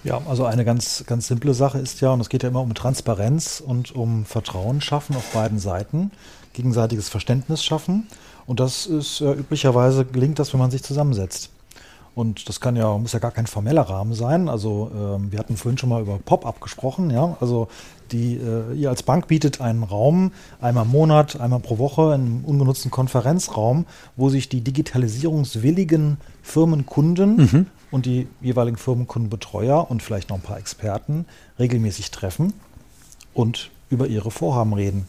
[0.04, 2.74] Ja, also eine ganz, ganz simple Sache ist ja, und es geht ja immer um
[2.74, 6.12] Transparenz und um Vertrauen schaffen auf beiden Seiten,
[6.54, 8.08] gegenseitiges Verständnis schaffen.
[8.48, 11.52] Und das ist äh, üblicherweise gelingt das, wenn man sich zusammensetzt.
[12.13, 14.50] Und das kann ja, muss ja gar kein formeller Rahmen sein.
[14.50, 17.38] Also ähm, wir hatten vorhin schon mal über Pop-up gesprochen, ja.
[17.39, 17.69] Also
[18.12, 22.43] die, äh, ihr als Bank bietet einen Raum, einmal im Monat, einmal pro Woche, einen
[22.45, 23.86] ungenutzten Konferenzraum,
[24.17, 30.58] wo sich die digitalisierungswilligen Firmenkunden mhm und die jeweiligen Firmenkundenbetreuer und vielleicht noch ein paar
[30.58, 31.26] Experten
[31.60, 32.54] regelmäßig treffen
[33.34, 35.08] und über ihre Vorhaben reden.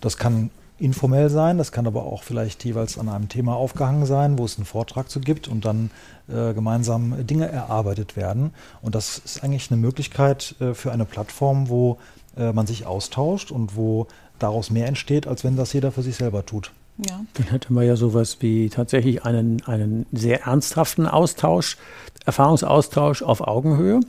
[0.00, 4.38] Das kann informell sein, das kann aber auch vielleicht jeweils an einem Thema aufgehangen sein,
[4.38, 5.90] wo es einen Vortrag zu gibt und dann
[6.28, 8.52] äh, gemeinsam Dinge erarbeitet werden.
[8.82, 11.98] Und das ist eigentlich eine Möglichkeit äh, für eine Plattform, wo
[12.36, 14.08] äh, man sich austauscht und wo
[14.38, 16.72] daraus mehr entsteht, als wenn das jeder für sich selber tut.
[17.08, 17.24] Ja.
[17.34, 21.76] Dann hätten wir ja sowas wie tatsächlich einen, einen sehr ernsthaften Austausch,
[22.24, 24.00] Erfahrungsaustausch auf Augenhöhe.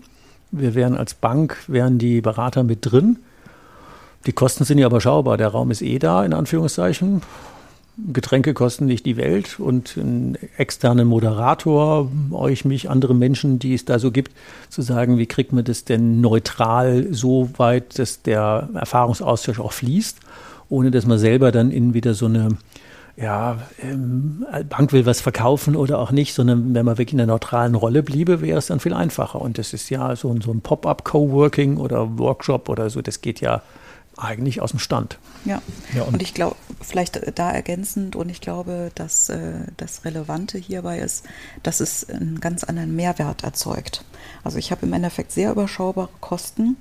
[0.51, 3.19] Wir wären als Bank, wären die Berater mit drin.
[4.25, 5.37] Die Kosten sind ja überschaubar.
[5.37, 7.21] Der Raum ist eh da, in Anführungszeichen.
[8.11, 13.85] Getränke kosten nicht die Welt und einen externen Moderator, euch, mich, andere Menschen, die es
[13.85, 14.33] da so gibt,
[14.69, 20.19] zu sagen, wie kriegt man das denn neutral so weit, dass der Erfahrungsaustausch auch fließt
[20.69, 22.49] ohne dass man selber dann in wieder so eine
[23.17, 27.31] ja, ähm, Bank will was verkaufen oder auch nicht, sondern wenn man wirklich in einer
[27.31, 29.39] neutralen Rolle bliebe, wäre es dann viel einfacher.
[29.41, 33.61] Und das ist ja so, so ein Pop-up-Coworking oder Workshop oder so, das geht ja
[34.17, 35.19] eigentlich aus dem Stand.
[35.43, 35.61] Ja,
[35.93, 40.57] ja und, und, ich glaube, vielleicht da ergänzend, und ich glaube, dass äh, das Relevante
[40.57, 41.25] hierbei ist,
[41.63, 44.03] dass es einen ganz anderen Mehrwert erzeugt.
[44.43, 46.77] Also ich habe im Endeffekt sehr überschaubare Kosten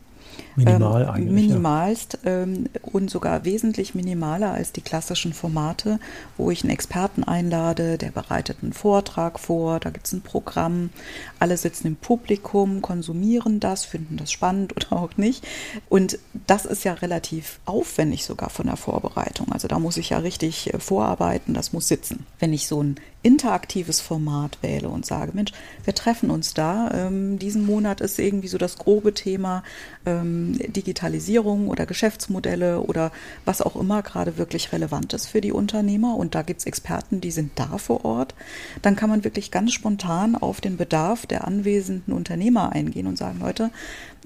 [0.56, 1.48] Minimal ähm, eigentlich.
[1.48, 2.42] Minimalst ja.
[2.42, 5.98] ähm, und sogar wesentlich minimaler als die klassischen Formate,
[6.36, 10.90] wo ich einen Experten einlade, der bereitet einen Vortrag vor, da gibt es ein Programm,
[11.38, 15.46] alle sitzen im Publikum, konsumieren das, finden das spannend oder auch nicht.
[15.88, 19.52] Und das ist ja relativ aufwendig sogar von der Vorbereitung.
[19.52, 22.26] Also da muss ich ja richtig äh, vorarbeiten, das muss sitzen.
[22.38, 26.90] Wenn ich so ein interaktives Format wähle und sage, Mensch, wir treffen uns da.
[26.92, 29.62] Ähm, diesen Monat ist irgendwie so das grobe Thema
[30.04, 33.12] ähm, Digitalisierung oder Geschäftsmodelle oder
[33.46, 36.16] was auch immer gerade wirklich relevant ist für die Unternehmer.
[36.16, 38.34] Und da gibt es Experten, die sind da vor Ort.
[38.82, 43.40] Dann kann man wirklich ganz spontan auf den Bedarf der anwesenden Unternehmer eingehen und sagen,
[43.40, 43.70] Leute,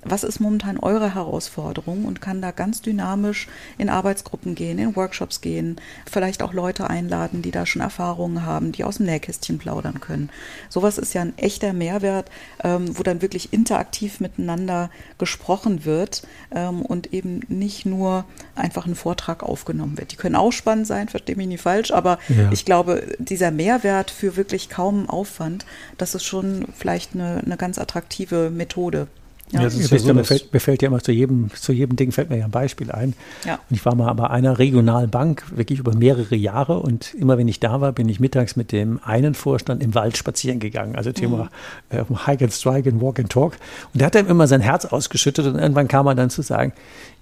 [0.04, 5.40] was ist momentan eure Herausforderung und kann da ganz dynamisch in Arbeitsgruppen gehen, in Workshops
[5.40, 5.80] gehen,
[6.11, 10.30] vielleicht auch Leute einladen, die da schon Erfahrungen haben, die aus dem Nähkästchen plaudern können.
[10.68, 12.30] Sowas ist ja ein echter Mehrwert,
[12.62, 18.94] ähm, wo dann wirklich interaktiv miteinander gesprochen wird ähm, und eben nicht nur einfach ein
[18.94, 20.12] Vortrag aufgenommen wird.
[20.12, 22.50] Die können auch spannend sein, verstehe mich nicht falsch, aber ja.
[22.52, 27.78] ich glaube, dieser Mehrwert für wirklich kaum Aufwand, das ist schon vielleicht eine, eine ganz
[27.78, 29.08] attraktive Methode.
[29.50, 32.12] Ja, ja, ja so, mir, fällt, mir fällt ja immer zu jedem, zu jedem Ding
[32.12, 33.14] fällt mir ja ein Beispiel ein.
[33.44, 33.54] Ja.
[33.54, 37.61] Und ich war mal bei einer Regionalbank wirklich über mehrere Jahre und immer wenn ich
[37.61, 40.96] da war, bin ich mittags mit dem einen Vorstand im Wald spazieren gegangen.
[40.96, 41.50] Also Thema
[41.90, 41.98] mhm.
[41.98, 43.54] äh, Hike and Strike and Walk and Talk.
[43.92, 46.72] Und der hat dann immer sein Herz ausgeschüttet und irgendwann kam er dann zu sagen,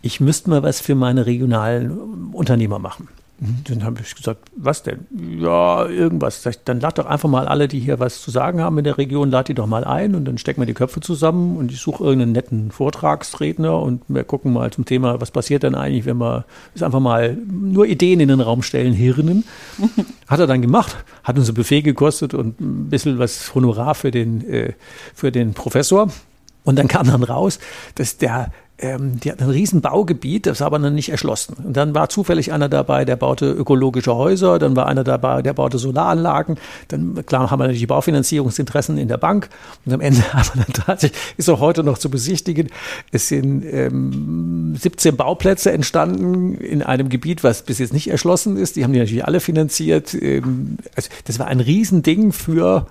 [0.02, 3.08] ich müsste mal was für meine regionalen Unternehmer machen.
[3.38, 5.06] Dann habe ich gesagt, was denn?
[5.38, 6.42] Ja, irgendwas.
[6.64, 9.30] Dann lad doch einfach mal alle, die hier was zu sagen haben in der Region,
[9.30, 12.02] lad die doch mal ein und dann stecken wir die Köpfe zusammen und ich suche
[12.02, 16.46] irgendeinen netten Vortragsredner und wir gucken mal zum Thema, was passiert denn eigentlich, wenn wir
[16.74, 19.44] es einfach mal nur Ideen in den Raum stellen, Hirnen.
[20.26, 24.10] Hat er dann gemacht, hat uns ein Buffet gekostet und ein bisschen was Honorar für
[24.10, 24.72] den, äh,
[25.14, 26.08] für den Professor.
[26.64, 27.60] Und dann kam dann raus,
[27.94, 31.56] dass der ähm, die hat ein riesen Baugebiet, das war aber noch nicht erschlossen.
[31.64, 35.54] Und dann war zufällig einer dabei, der baute ökologische Häuser, dann war einer dabei, der
[35.54, 36.58] baute Solaranlagen.
[36.88, 39.48] Dann, klar, haben wir natürlich die Baufinanzierungsinteressen in der Bank.
[39.86, 42.68] Und am Ende haben wir dann tatsächlich, ist auch heute noch zu besichtigen,
[43.12, 48.76] es sind ähm, 17 Bauplätze entstanden in einem Gebiet, was bis jetzt nicht erschlossen ist.
[48.76, 50.12] Die haben die natürlich alle finanziert.
[50.12, 52.86] Ähm, also das war ein Riesending für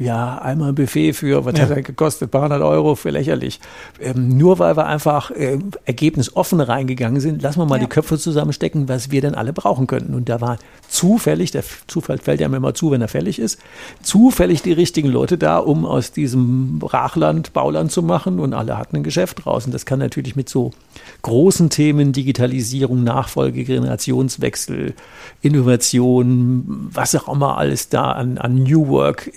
[0.00, 1.64] ja, einmal ein Buffet für, was ja.
[1.64, 2.28] hat er gekostet?
[2.28, 3.60] Ein paar hundert Euro für lächerlich.
[4.00, 7.82] Ähm, nur weil wir einfach äh, ergebnisoffen reingegangen sind, lassen wir mal ja.
[7.82, 10.14] die Köpfe zusammenstecken, was wir denn alle brauchen könnten.
[10.14, 10.56] Und da war
[10.88, 13.60] zufällig, der Zufall fällt ja immer zu, wenn er fällig ist,
[14.02, 18.96] zufällig die richtigen Leute da, um aus diesem Brachland Bauland zu machen und alle hatten
[18.96, 19.70] ein Geschäft draußen.
[19.70, 20.72] Das kann natürlich mit so
[21.20, 24.94] großen Themen, Digitalisierung, Nachfolge, Generationswechsel,
[25.42, 29.30] Innovation, was auch immer alles da an, an New Work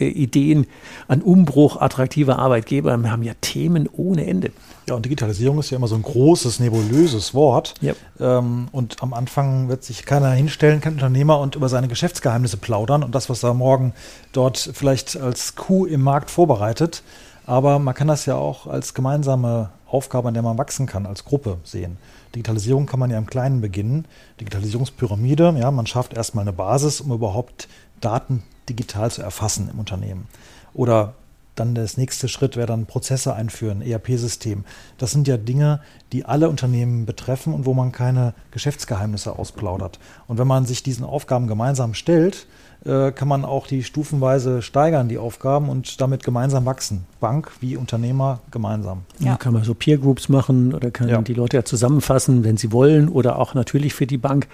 [0.53, 0.67] Ideen
[1.07, 2.95] an Umbruch attraktiver Arbeitgeber.
[2.97, 4.51] Wir haben ja Themen ohne Ende.
[4.87, 7.73] Ja, und Digitalisierung ist ja immer so ein großes, nebulöses Wort.
[7.81, 7.97] Yep.
[8.19, 13.03] Ähm, und am Anfang wird sich keiner hinstellen, kein Unternehmer und über seine Geschäftsgeheimnisse plaudern
[13.03, 13.93] und das, was er morgen
[14.31, 17.03] dort vielleicht als Kuh im Markt vorbereitet.
[17.45, 21.25] Aber man kann das ja auch als gemeinsame Aufgabe, an der man wachsen kann, als
[21.25, 21.97] Gruppe sehen.
[22.33, 24.05] Digitalisierung kann man ja im Kleinen beginnen.
[24.39, 27.67] Digitalisierungspyramide, ja, man schafft erstmal eine Basis, um überhaupt
[28.01, 30.27] Daten digital zu erfassen im Unternehmen.
[30.73, 31.13] Oder
[31.55, 34.63] dann das nächste Schritt wäre dann Prozesse einführen, ERP-System.
[34.97, 35.81] Das sind ja Dinge,
[36.11, 39.99] die alle Unternehmen betreffen und wo man keine Geschäftsgeheimnisse ausplaudert.
[40.27, 42.47] Und wenn man sich diesen Aufgaben gemeinsam stellt,
[42.85, 47.05] äh, kann man auch die stufenweise steigern, die Aufgaben und damit gemeinsam wachsen.
[47.19, 49.03] Bank wie Unternehmer gemeinsam.
[49.19, 51.21] Ja, kann man so Peer Groups machen oder kann ja.
[51.21, 54.47] die Leute ja zusammenfassen, wenn sie wollen oder auch natürlich für die Bank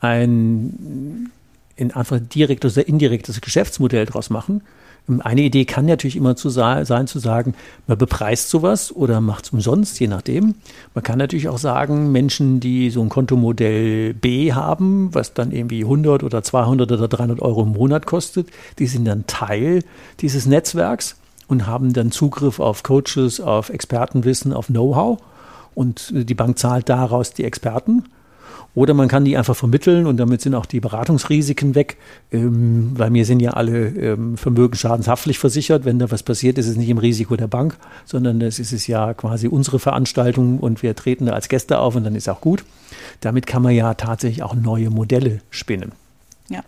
[0.00, 1.30] ein
[1.76, 4.62] in einfach direktes oder indirektes Geschäftsmodell draus machen.
[5.20, 7.54] Eine Idee kann natürlich immer zu sein, zu sagen,
[7.86, 10.54] man bepreist sowas oder macht es umsonst, je nachdem.
[10.94, 15.82] Man kann natürlich auch sagen, Menschen, die so ein Kontomodell B haben, was dann irgendwie
[15.82, 19.82] 100 oder 200 oder 300 Euro im Monat kostet, die sind dann Teil
[20.20, 21.16] dieses Netzwerks
[21.48, 25.18] und haben dann Zugriff auf Coaches, auf Expertenwissen, auf Know-how.
[25.74, 28.04] Und die Bank zahlt daraus die Experten.
[28.74, 31.96] Oder man kann die einfach vermitteln und damit sind auch die Beratungsrisiken weg,
[32.30, 35.84] ähm, weil wir sind ja alle ähm, vermögensschadenshaftlich versichert.
[35.84, 38.86] Wenn da was passiert, ist es nicht im Risiko der Bank, sondern es ist es
[38.86, 42.40] ja quasi unsere Veranstaltung und wir treten da als Gäste auf und dann ist auch
[42.40, 42.64] gut.
[43.20, 45.92] Damit kann man ja tatsächlich auch neue Modelle spinnen.
[46.48, 46.62] Ja.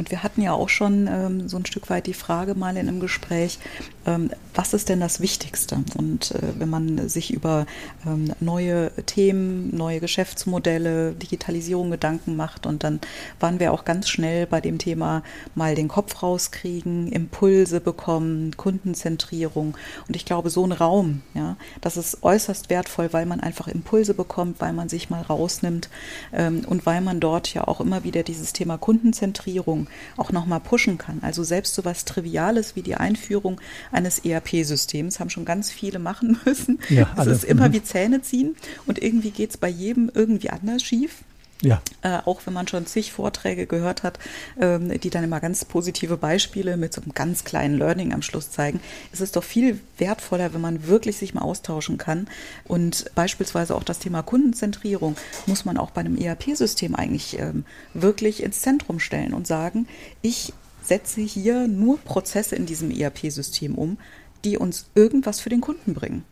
[0.00, 2.88] Und wir hatten ja auch schon ähm, so ein Stück weit die Frage mal in
[2.88, 3.58] einem Gespräch,
[4.06, 5.76] ähm, was ist denn das Wichtigste?
[5.98, 7.66] Und äh, wenn man sich über
[8.06, 13.00] ähm, neue Themen, neue Geschäftsmodelle, Digitalisierung Gedanken macht und dann
[13.40, 15.22] waren wir auch ganz schnell bei dem Thema
[15.54, 19.76] mal den Kopf rauskriegen, Impulse bekommen, Kundenzentrierung.
[20.08, 24.14] Und ich glaube, so ein Raum, ja, das ist äußerst wertvoll, weil man einfach Impulse
[24.14, 25.90] bekommt, weil man sich mal rausnimmt
[26.32, 30.98] ähm, und weil man dort ja auch immer wieder dieses Thema Kundenzentrierung auch nochmal pushen
[30.98, 31.18] kann.
[31.22, 33.60] Also selbst so was Triviales wie die Einführung
[33.92, 36.78] eines ERP-Systems haben schon ganz viele machen müssen.
[36.88, 37.72] Ja, es ist immer mhm.
[37.74, 41.22] wie Zähne ziehen und irgendwie geht es bei jedem irgendwie anders schief.
[41.62, 41.82] Ja.
[42.02, 44.18] Äh, auch wenn man schon zig Vorträge gehört hat,
[44.58, 48.50] ähm, die dann immer ganz positive Beispiele mit so einem ganz kleinen Learning am Schluss
[48.50, 48.80] zeigen,
[49.12, 52.28] ist es doch viel wertvoller, wenn man wirklich sich mal austauschen kann.
[52.64, 58.42] Und beispielsweise auch das Thema Kundenzentrierung muss man auch bei einem ERP-System eigentlich ähm, wirklich
[58.42, 59.86] ins Zentrum stellen und sagen,
[60.22, 63.98] ich setze hier nur Prozesse in diesem ERP-System um,
[64.44, 66.24] die uns irgendwas für den Kunden bringen.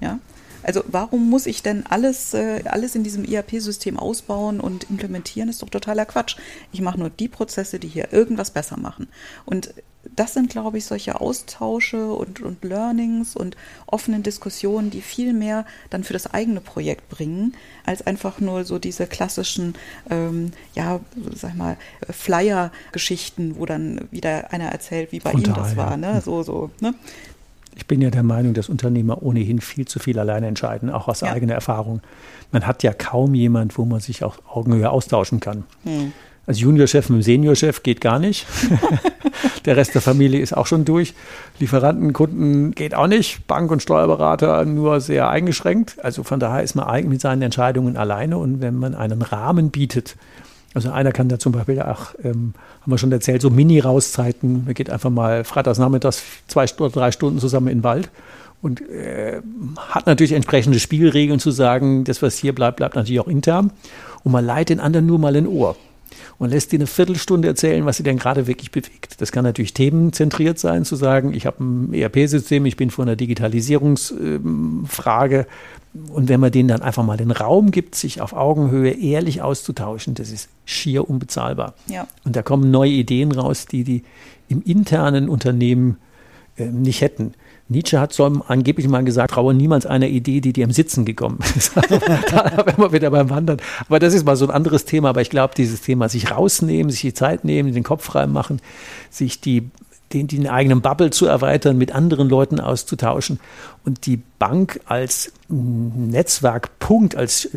[0.00, 0.18] Ja,
[0.66, 5.48] also warum muss ich denn alles, äh, alles in diesem ERP-System ausbauen und implementieren?
[5.48, 6.36] Ist doch totaler Quatsch.
[6.72, 9.06] Ich mache nur die Prozesse, die hier irgendwas besser machen.
[9.44, 9.72] Und
[10.14, 15.66] das sind, glaube ich, solche Austausche und, und Learnings und offenen Diskussionen, die viel mehr
[15.90, 19.74] dann für das eigene Projekt bringen, als einfach nur so diese klassischen,
[20.10, 21.00] ähm, ja,
[21.32, 21.76] sag mal,
[22.08, 26.20] Flyer-Geschichten, wo dann wieder einer erzählt, wie bei ihm das war, ne?
[26.24, 26.94] So, so, ne?
[27.76, 31.20] Ich bin ja der Meinung, dass Unternehmer ohnehin viel zu viel alleine entscheiden, auch aus
[31.20, 31.30] ja.
[31.30, 32.00] eigener Erfahrung.
[32.50, 35.64] Man hat ja kaum jemand, wo man sich auf Augenhöhe austauschen kann.
[35.84, 36.12] Hm.
[36.46, 38.46] Als Juniorchef mit dem Seniorchef geht gar nicht.
[39.64, 41.12] der Rest der Familie ist auch schon durch.
[41.58, 43.46] Lieferanten, Kunden geht auch nicht.
[43.48, 46.02] Bank- und Steuerberater nur sehr eingeschränkt.
[46.04, 48.38] Also von daher ist man eigentlich mit seinen Entscheidungen alleine.
[48.38, 50.16] Und wenn man einen Rahmen bietet,
[50.76, 54.66] Also einer kann da zum Beispiel, ach, ähm, haben wir schon erzählt, so Mini-Rauszeiten.
[54.66, 58.10] Man geht einfach mal freitags nachmittags zwei oder drei Stunden zusammen in den Wald
[58.60, 59.40] und äh,
[59.78, 63.72] hat natürlich entsprechende Spielregeln zu sagen, das, was hier bleibt, bleibt natürlich auch intern.
[64.22, 65.76] Und man leiht den anderen nur mal in Ohr
[66.38, 69.20] und lässt dir eine Viertelstunde erzählen, was sie denn gerade wirklich bewegt.
[69.20, 73.16] Das kann natürlich themenzentriert sein, zu sagen, ich habe ein ERP-System, ich bin vor einer
[73.16, 75.46] Digitalisierungsfrage.
[76.12, 80.14] Und wenn man denen dann einfach mal den Raum gibt, sich auf Augenhöhe ehrlich auszutauschen,
[80.14, 81.74] das ist schier unbezahlbar.
[81.86, 82.06] Ja.
[82.24, 84.04] Und da kommen neue Ideen raus, die die
[84.48, 85.96] im internen Unternehmen
[86.56, 87.34] äh, nicht hätten.
[87.68, 91.38] Nietzsche hat so angeblich mal gesagt, traue niemals einer Idee, die dir im Sitzen gekommen
[91.56, 91.72] ist.
[91.76, 91.82] da
[92.66, 93.58] wären wir wieder beim Wandern.
[93.88, 95.08] Aber das ist mal so ein anderes Thema.
[95.08, 98.60] Aber ich glaube, dieses Thema, sich rausnehmen, sich die Zeit nehmen, den Kopf frei machen,
[99.10, 99.70] sich die
[100.12, 103.40] den, den eigenen Bubble zu erweitern, mit anderen Leuten auszutauschen
[103.84, 107.50] und die Bank als Netzwerkpunkt, als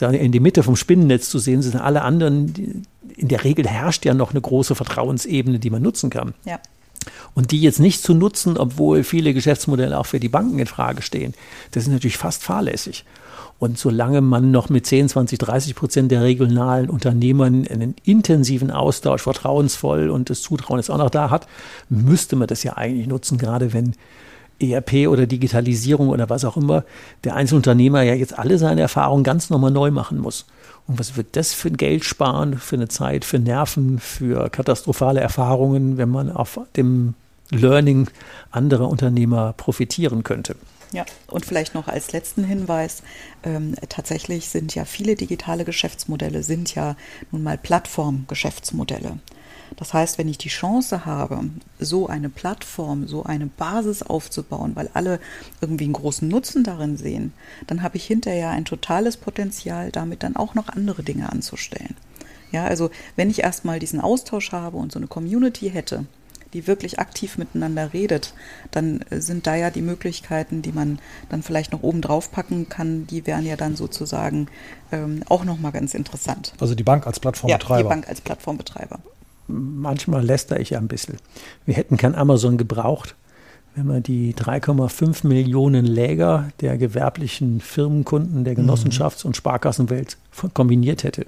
[0.00, 4.14] in die Mitte vom Spinnennetz zu sehen, sind alle anderen, in der Regel herrscht ja
[4.14, 6.32] noch eine große Vertrauensebene, die man nutzen kann.
[6.44, 6.58] Ja.
[7.34, 11.02] Und die jetzt nicht zu nutzen, obwohl viele Geschäftsmodelle auch für die Banken in Frage
[11.02, 11.34] stehen,
[11.70, 13.04] das ist natürlich fast fahrlässig.
[13.58, 19.22] Und solange man noch mit 10, 20, 30 Prozent der regionalen Unternehmern einen intensiven Austausch,
[19.22, 21.46] vertrauensvoll und das Zutrauen jetzt auch noch da hat,
[21.90, 23.94] müsste man das ja eigentlich nutzen, gerade wenn
[24.60, 26.84] ERP oder Digitalisierung oder was auch immer,
[27.24, 30.46] der Einzelunternehmer ja jetzt alle seine Erfahrungen ganz nochmal neu machen muss.
[30.86, 35.98] Und was wird das für Geld sparen, für eine Zeit, für Nerven, für katastrophale Erfahrungen,
[35.98, 37.14] wenn man auf dem
[37.50, 38.08] Learning
[38.50, 40.56] anderer Unternehmer profitieren könnte?
[40.92, 43.02] Ja, und vielleicht noch als letzten Hinweis,
[43.44, 46.96] ähm, tatsächlich sind ja viele digitale Geschäftsmodelle, sind ja
[47.30, 49.18] nun mal Plattformgeschäftsmodelle.
[49.76, 51.40] Das heißt, wenn ich die Chance habe,
[51.78, 55.20] so eine Plattform, so eine Basis aufzubauen, weil alle
[55.60, 57.32] irgendwie einen großen Nutzen darin sehen,
[57.66, 61.96] dann habe ich hinterher ein totales Potenzial, damit dann auch noch andere Dinge anzustellen.
[62.52, 66.06] Ja, also wenn ich erstmal diesen Austausch habe und so eine Community hätte,
[66.52, 68.34] die wirklich aktiv miteinander redet,
[68.72, 73.06] dann sind da ja die Möglichkeiten, die man dann vielleicht noch oben drauf packen kann,
[73.06, 74.48] die wären ja dann sozusagen
[74.90, 76.52] ähm, auch nochmal ganz interessant.
[76.58, 77.78] Also die Bank als Plattformbetreiber.
[77.78, 78.98] Ja, die Bank als Plattformbetreiber
[79.50, 81.16] manchmal läster ich ein bisschen.
[81.66, 83.14] Wir hätten kein Amazon gebraucht,
[83.74, 90.16] wenn man die 3,5 Millionen Läger der gewerblichen Firmenkunden der Genossenschafts- und Sparkassenwelt
[90.54, 91.26] kombiniert hätte.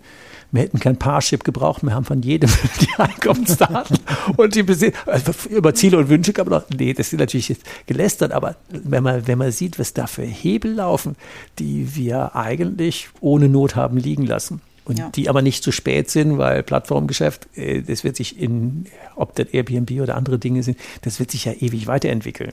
[0.51, 3.99] Wir hätten kein Parship gebraucht, wir haben von jedem die Einkommensdaten
[4.37, 7.49] und die Besi also über Ziele und Wünsche kann man noch, nee, das ist natürlich
[7.49, 11.17] jetzt gelästert, aber wenn man, wenn man sieht, was da für Hebel laufen,
[11.59, 15.11] die wir eigentlich ohne Not haben liegen lassen und ja.
[15.11, 19.49] die aber nicht zu spät sind, weil Plattformgeschäft, äh, das wird sich in, ob das
[19.49, 22.53] Airbnb oder andere Dinge sind, das wird sich ja ewig weiterentwickeln.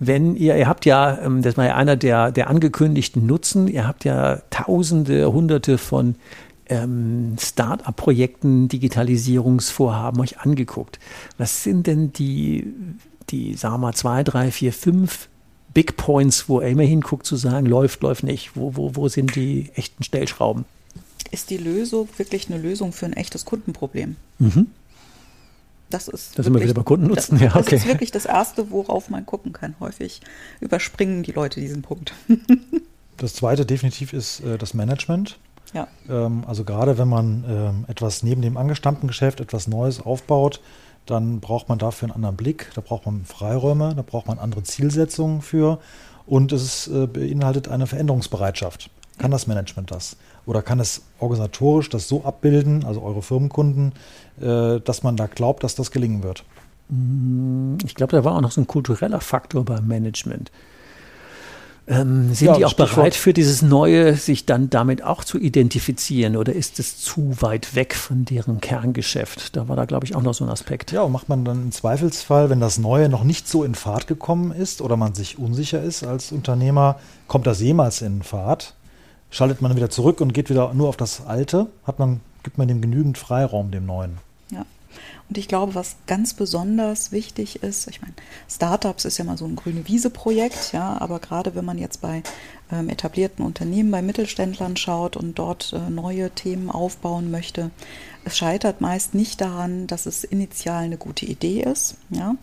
[0.00, 3.86] Wenn ihr, ihr habt ja, ähm, das war ja einer der, der angekündigten Nutzen, ihr
[3.86, 6.14] habt ja Tausende, Hunderte von
[6.68, 10.98] ähm, Start-up-Projekten, Digitalisierungsvorhaben euch angeguckt.
[11.36, 12.72] Was sind denn die,
[13.30, 15.28] die, sagen wir mal, zwei, drei, vier, fünf
[15.74, 18.52] Big Points, wo er immer hinguckt, zu sagen, läuft, läuft nicht?
[18.54, 20.64] Wo, wo, wo sind die echten Stellschrauben?
[21.30, 24.16] Ist die Lösung wirklich eine Lösung für ein echtes Kundenproblem.
[24.38, 24.68] Mhm.
[25.90, 26.38] Das ist.
[26.38, 27.38] Da sind wir wieder bei Kundennutzen.
[27.38, 27.70] Das, ja, okay.
[27.70, 29.74] das ist wirklich das Erste, worauf man gucken kann.
[29.80, 30.20] Häufig
[30.60, 32.12] überspringen die Leute diesen Punkt.
[33.16, 35.38] das Zweite definitiv ist äh, das Management.
[35.72, 35.88] Ja.
[36.08, 40.60] Ähm, also gerade wenn man ähm, etwas neben dem angestammten Geschäft, etwas Neues aufbaut,
[41.06, 44.62] dann braucht man dafür einen anderen Blick, da braucht man Freiräume, da braucht man andere
[44.62, 45.78] Zielsetzungen für
[46.26, 48.90] und es äh, beinhaltet eine Veränderungsbereitschaft.
[49.18, 50.16] Kann das Management das?
[50.46, 53.92] Oder kann es organisatorisch das so abbilden, also eure Firmenkunden,
[54.40, 56.44] äh, dass man da glaubt, dass das gelingen wird?
[56.88, 60.50] Mm, ich glaube, da war auch noch so ein kultureller Faktor beim Management.
[61.90, 66.36] Ähm, sind ja, die auch bereit für dieses Neue, sich dann damit auch zu identifizieren
[66.36, 69.56] oder ist es zu weit weg von deren Kerngeschäft?
[69.56, 70.92] Da war da, glaube ich, auch noch so ein Aspekt.
[70.92, 74.06] Ja, und macht man dann im Zweifelsfall, wenn das Neue noch nicht so in Fahrt
[74.06, 78.74] gekommen ist oder man sich unsicher ist als Unternehmer, kommt das jemals in Fahrt?
[79.30, 82.68] Schaltet man wieder zurück und geht wieder nur auf das Alte, hat man, gibt man
[82.68, 84.18] dem genügend Freiraum, dem Neuen.
[84.50, 84.64] Ja.
[85.28, 88.14] Und ich glaube, was ganz besonders wichtig ist, ich meine,
[88.48, 92.22] Startups ist ja mal so ein grüne Wiese-Projekt, ja, aber gerade wenn man jetzt bei
[92.72, 97.70] ähm, etablierten Unternehmen, bei Mittelständlern schaut und dort äh, neue Themen aufbauen möchte,
[98.24, 102.34] es scheitert meist nicht daran, dass es initial eine gute Idee ist, ja.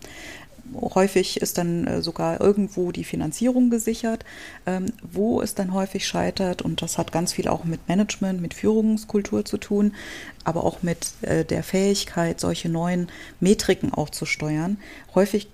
[0.74, 4.26] Häufig ist dann äh, sogar irgendwo die Finanzierung gesichert.
[4.66, 8.54] Ähm, wo es dann häufig scheitert, und das hat ganz viel auch mit Management, mit
[8.54, 9.94] Führungskultur zu tun,
[10.44, 13.10] aber auch mit äh, der Fähigkeit, solche neuen
[13.40, 14.78] Metriken auch zu steuern.
[15.14, 15.50] Häufig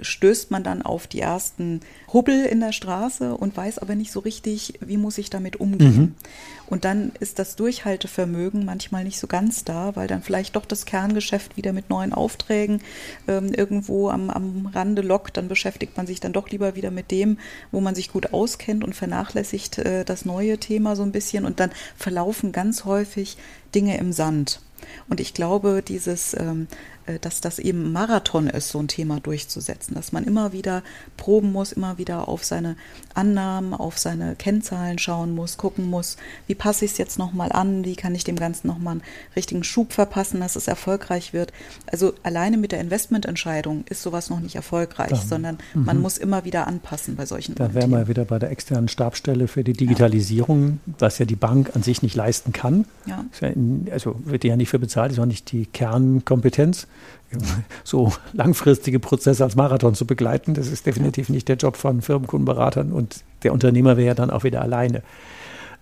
[0.00, 1.80] stößt man dann auf die ersten
[2.12, 5.96] Hubbel in der Straße und weiß aber nicht so richtig, wie muss ich damit umgehen.
[5.96, 6.14] Mhm.
[6.66, 10.86] Und dann ist das Durchhaltevermögen manchmal nicht so ganz da, weil dann vielleicht doch das
[10.86, 12.80] Kerngeschäft wieder mit neuen Aufträgen
[13.28, 15.36] ähm, irgendwo am, am Rande lockt.
[15.36, 17.38] Dann beschäftigt man sich dann doch lieber wieder mit dem,
[17.72, 21.44] wo man sich gut auskennt und vernachlässigt äh, das neue Thema so ein bisschen.
[21.44, 23.36] Und dann verlaufen ganz häufig
[23.74, 24.60] Dinge im Sand.
[25.08, 26.68] Und ich glaube, dieses ähm,
[27.06, 30.82] äh, dass das eben Marathon ist, so ein Thema durchzusetzen, dass man immer wieder
[31.16, 32.76] proben muss, immer wieder auf seine
[33.14, 36.16] Annahmen, auf seine Kennzahlen schauen muss, gucken muss,
[36.46, 39.02] wie passe ich es jetzt nochmal an, wie kann ich dem Ganzen nochmal einen
[39.34, 41.52] richtigen Schub verpassen, dass es erfolgreich wird.
[41.86, 45.84] Also alleine mit der Investmententscheidung ist sowas noch nicht erfolgreich, Dann, sondern mhm.
[45.84, 49.48] man muss immer wieder anpassen bei solchen Da wären wir wieder bei der externen Stabstelle
[49.48, 50.94] für die Digitalisierung, ja.
[50.98, 52.84] was ja die Bank an sich nicht leisten kann.
[53.06, 53.24] Ja.
[53.90, 56.88] Also wird die ja nicht für bezahlt, ist auch nicht die Kernkompetenz
[57.84, 60.54] so langfristige Prozesse als Marathon zu begleiten.
[60.54, 64.44] Das ist definitiv nicht der Job von Firmenkundenberatern und der Unternehmer wäre ja dann auch
[64.44, 65.02] wieder alleine.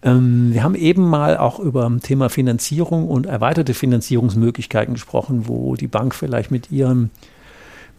[0.03, 5.76] Ähm, wir haben eben mal auch über das Thema Finanzierung und erweiterte Finanzierungsmöglichkeiten gesprochen, wo
[5.76, 7.11] die Bank vielleicht mit ihrem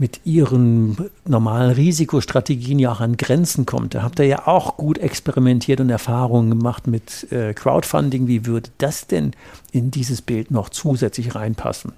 [0.02, 3.94] mit ihren normalen Risikostrategien ja auch an Grenzen kommt.
[3.94, 8.26] Da habt ihr ja auch gut experimentiert und Erfahrungen gemacht mit äh, Crowdfunding.
[8.26, 9.34] Wie würde das denn
[9.72, 11.94] in dieses Bild noch zusätzlich reinpassen?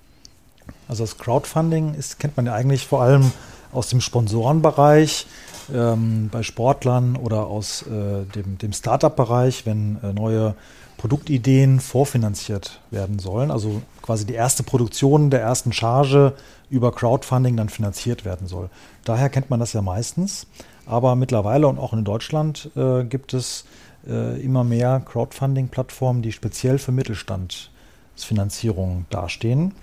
[0.89, 3.31] Also das Crowdfunding ist, kennt man ja eigentlich vor allem
[3.71, 5.25] aus dem Sponsorenbereich,
[5.73, 10.55] ähm, bei Sportlern oder aus äh, dem, dem Startup-Bereich, wenn äh, neue
[11.03, 13.51] Produktideen vorfinanziert werden sollen.
[13.51, 16.31] Also quasi die erste Produktion der ersten Charge
[16.69, 18.69] über Crowdfunding dann finanziert werden soll.
[19.03, 20.47] Daher kennt man das ja meistens.
[20.85, 23.65] Aber mittlerweile und auch in Deutschland äh, gibt es
[24.07, 29.73] äh, immer mehr Crowdfunding-Plattformen, die speziell für Mittelstandsfinanzierung dastehen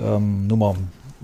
[0.00, 0.74] ähm, nur mal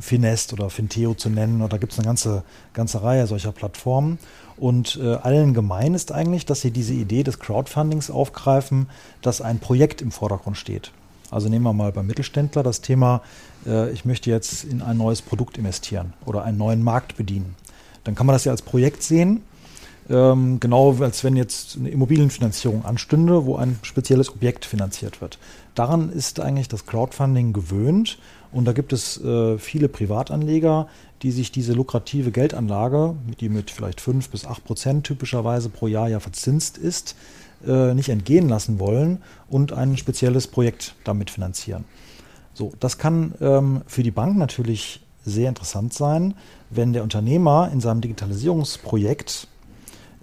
[0.02, 2.42] Finest oder Finteo zu nennen, oder da gibt es eine ganze,
[2.74, 4.18] ganze Reihe solcher Plattformen.
[4.56, 8.88] Und äh, allen gemein ist eigentlich, dass sie diese Idee des Crowdfundings aufgreifen,
[9.22, 10.92] dass ein Projekt im Vordergrund steht.
[11.30, 13.22] Also nehmen wir mal beim Mittelständler das Thema,
[13.64, 17.54] äh, ich möchte jetzt in ein neues Produkt investieren oder einen neuen Markt bedienen.
[18.04, 19.42] Dann kann man das ja als Projekt sehen,
[20.10, 25.38] ähm, genau als wenn jetzt eine Immobilienfinanzierung anstünde, wo ein spezielles Objekt finanziert wird.
[25.74, 28.18] Daran ist eigentlich das Crowdfunding gewöhnt
[28.52, 30.88] und da gibt es äh, viele Privatanleger,
[31.22, 36.08] die sich diese lukrative Geldanlage, die mit vielleicht 5 bis 8 Prozent typischerweise pro Jahr
[36.08, 37.16] ja verzinst ist,
[37.66, 41.84] äh, nicht entgehen lassen wollen und ein spezielles Projekt damit finanzieren.
[42.54, 46.34] So, das kann ähm, für die Bank natürlich sehr interessant sein,
[46.70, 49.46] wenn der Unternehmer in seinem Digitalisierungsprojekt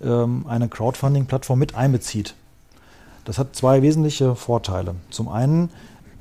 [0.03, 2.35] ähm, eine Crowdfunding-Plattform mit einbezieht.
[3.25, 4.95] Das hat zwei wesentliche Vorteile.
[5.09, 5.69] Zum einen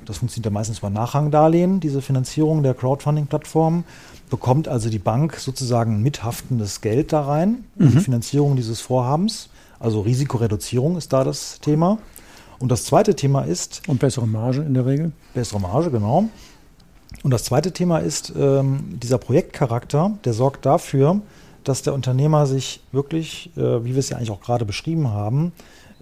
[0.09, 3.83] das funktioniert ja meistens bei Nachrangdarlehen, diese Finanzierung der Crowdfunding-Plattformen.
[4.31, 7.91] Bekommt also die Bank sozusagen mithaftendes Geld da rein, mhm.
[7.91, 9.49] die Finanzierung dieses Vorhabens.
[9.79, 11.99] Also Risikoreduzierung ist da das Thema.
[12.57, 13.83] Und das zweite Thema ist.
[13.87, 15.11] Und bessere Marge in der Regel?
[15.35, 16.27] Bessere Marge, genau.
[17.21, 21.21] Und das zweite Thema ist ähm, dieser Projektcharakter, der sorgt dafür,
[21.63, 25.51] dass der Unternehmer sich wirklich, äh, wie wir es ja eigentlich auch gerade beschrieben haben,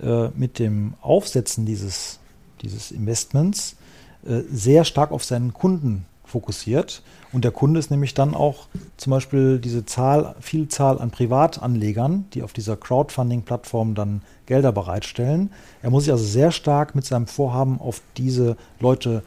[0.01, 2.19] äh, mit dem Aufsetzen dieses,
[2.61, 3.75] dieses Investments
[4.23, 7.01] sehr stark auf seinen Kunden fokussiert.
[7.31, 12.43] Und der Kunde ist nämlich dann auch zum Beispiel diese Zahl, Vielzahl an Privatanlegern, die
[12.43, 15.51] auf dieser Crowdfunding-Plattform dann Gelder bereitstellen.
[15.81, 19.23] Er muss sich also sehr stark mit seinem Vorhaben auf diese Leute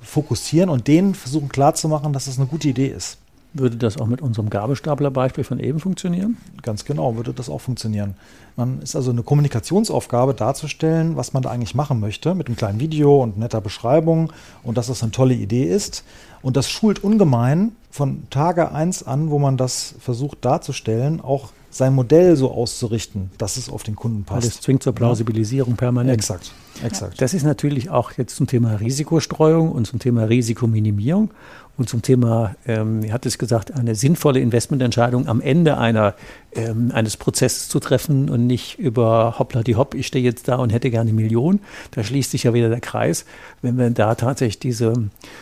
[0.00, 3.18] fokussieren und denen versuchen klarzumachen, dass es das eine gute Idee ist.
[3.54, 6.38] Würde das auch mit unserem Gabelstapler-Beispiel von eben funktionieren?
[6.62, 8.14] Ganz genau, würde das auch funktionieren.
[8.56, 12.80] Man ist also eine Kommunikationsaufgabe darzustellen, was man da eigentlich machen möchte, mit einem kleinen
[12.80, 14.32] Video und netter Beschreibung
[14.62, 16.04] und dass das eine tolle Idee ist.
[16.40, 21.94] Und das schult ungemein von Tage 1 an, wo man das versucht darzustellen, auch sein
[21.94, 24.46] Modell so auszurichten, dass es auf den Kunden passt.
[24.46, 26.14] Das zwingt zur Plausibilisierung permanent.
[26.14, 26.52] Exakt.
[26.84, 27.20] Exakt.
[27.20, 31.30] Das ist natürlich auch jetzt zum Thema Risikostreuung und zum Thema Risikominimierung
[31.78, 36.14] und zum Thema, ähm, ihr habt es gesagt, eine sinnvolle Investmententscheidung am Ende einer,
[36.54, 40.56] ähm, eines Prozesses zu treffen und nicht über hoppla die hopp, ich stehe jetzt da
[40.56, 41.60] und hätte gerne eine Million.
[41.92, 43.24] Da schließt sich ja wieder der Kreis.
[43.62, 44.92] Wenn wir da tatsächlich diese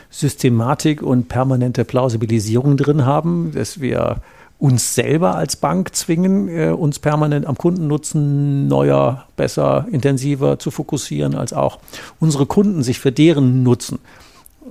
[0.09, 4.23] Systematik und permanente Plausibilisierung drin haben, dass wir
[4.61, 11.35] uns selber als Bank zwingen, äh, uns permanent am Kundennutzen neuer, besser, intensiver zu fokussieren,
[11.35, 11.81] als auch
[12.21, 13.99] unsere Kunden sich für deren Nutzen,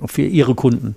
[0.06, 0.96] für ihre Kunden.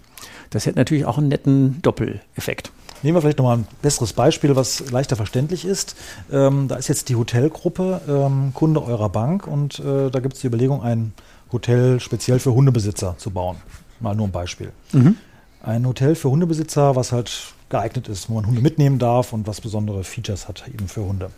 [0.52, 2.70] Das hätte natürlich auch einen netten Doppeleffekt.
[3.02, 5.96] Nehmen wir vielleicht nochmal ein besseres Beispiel, was leichter verständlich ist.
[6.30, 10.40] Ähm, da ist jetzt die Hotelgruppe ähm, Kunde eurer Bank und äh, da gibt es
[10.42, 11.12] die Überlegung, ein
[11.50, 13.56] Hotel speziell für Hundebesitzer zu bauen.
[13.98, 14.72] Mal nur ein Beispiel.
[14.92, 15.16] Mhm.
[15.62, 19.60] Ein Hotel für Hundebesitzer, was halt geeignet ist, wo man Hunde mitnehmen darf und was
[19.60, 21.30] besondere Features hat eben für Hunde.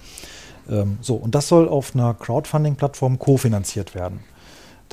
[0.68, 4.20] Ähm, so, und das soll auf einer Crowdfunding-Plattform kofinanziert werden.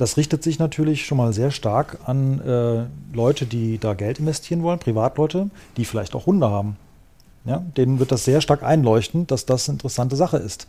[0.02, 4.64] Das richtet sich natürlich schon mal sehr stark an äh, Leute, die da Geld investieren
[4.64, 6.76] wollen, Privatleute, die vielleicht auch Hunde haben.
[7.44, 10.66] Ja, denen wird das sehr stark einleuchten, dass das eine interessante Sache ist.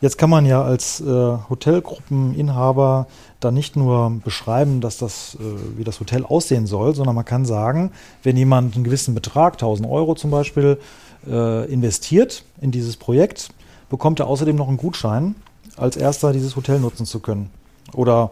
[0.00, 3.08] Jetzt kann man ja als äh, Hotelgruppeninhaber
[3.40, 7.46] da nicht nur beschreiben, dass das, äh, wie das Hotel aussehen soll, sondern man kann
[7.46, 7.90] sagen,
[8.22, 10.78] wenn jemand einen gewissen Betrag, 1000 Euro zum Beispiel,
[11.26, 13.48] äh, investiert in dieses Projekt,
[13.88, 15.34] bekommt er außerdem noch einen Gutschein,
[15.76, 17.50] als erster dieses Hotel nutzen zu können.
[17.94, 18.30] Oder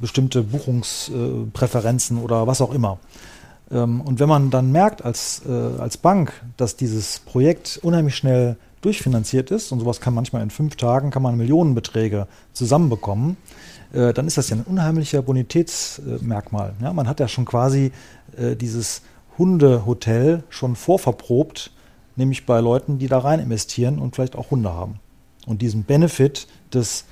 [0.00, 2.98] bestimmte Buchungspräferenzen oder was auch immer.
[3.70, 8.56] Ähm, und wenn man dann merkt als, äh, als Bank, dass dieses Projekt unheimlich schnell
[8.82, 13.36] durchfinanziert ist, und sowas kann manchmal in fünf Tagen, kann man Millionenbeträge zusammenbekommen,
[13.92, 16.74] äh, dann ist das ja ein unheimlicher Bonitätsmerkmal.
[16.82, 17.92] Ja, man hat ja schon quasi
[18.36, 19.02] äh, dieses
[19.38, 21.72] Hundehotel schon vorverprobt,
[22.16, 25.00] nämlich bei Leuten, die da rein investieren und vielleicht auch Hunde haben.
[25.46, 27.04] Und diesen Benefit des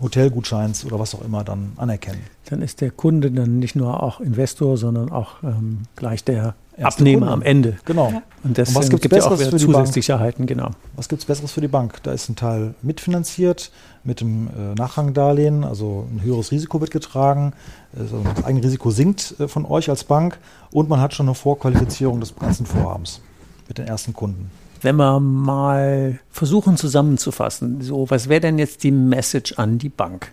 [0.00, 2.20] Hotelgutscheins oder was auch immer dann anerkennen.
[2.48, 7.00] Dann ist der Kunde dann nicht nur auch Investor, sondern auch ähm, gleich der Erste
[7.02, 7.32] Abnehmer Kunde.
[7.34, 7.76] am Ende.
[7.84, 8.10] Genau.
[8.10, 8.22] Ja.
[8.42, 10.70] Und das und was gibt es ja auch wieder zusätzlich Sicherheiten, genau.
[10.96, 12.02] Was gibt es Besseres für die Bank?
[12.02, 13.70] Da ist ein Teil mitfinanziert
[14.02, 17.52] mit dem äh, Nachrangdarlehen, also ein höheres Risiko wird getragen,
[17.98, 20.38] also das eigene Risiko sinkt äh, von euch als Bank
[20.70, 23.20] und man hat schon eine Vorqualifizierung des ganzen Vorhabens
[23.68, 24.50] mit den ersten Kunden
[24.80, 30.32] wenn wir mal versuchen zusammenzufassen, so was wäre denn jetzt die Message an die Bank?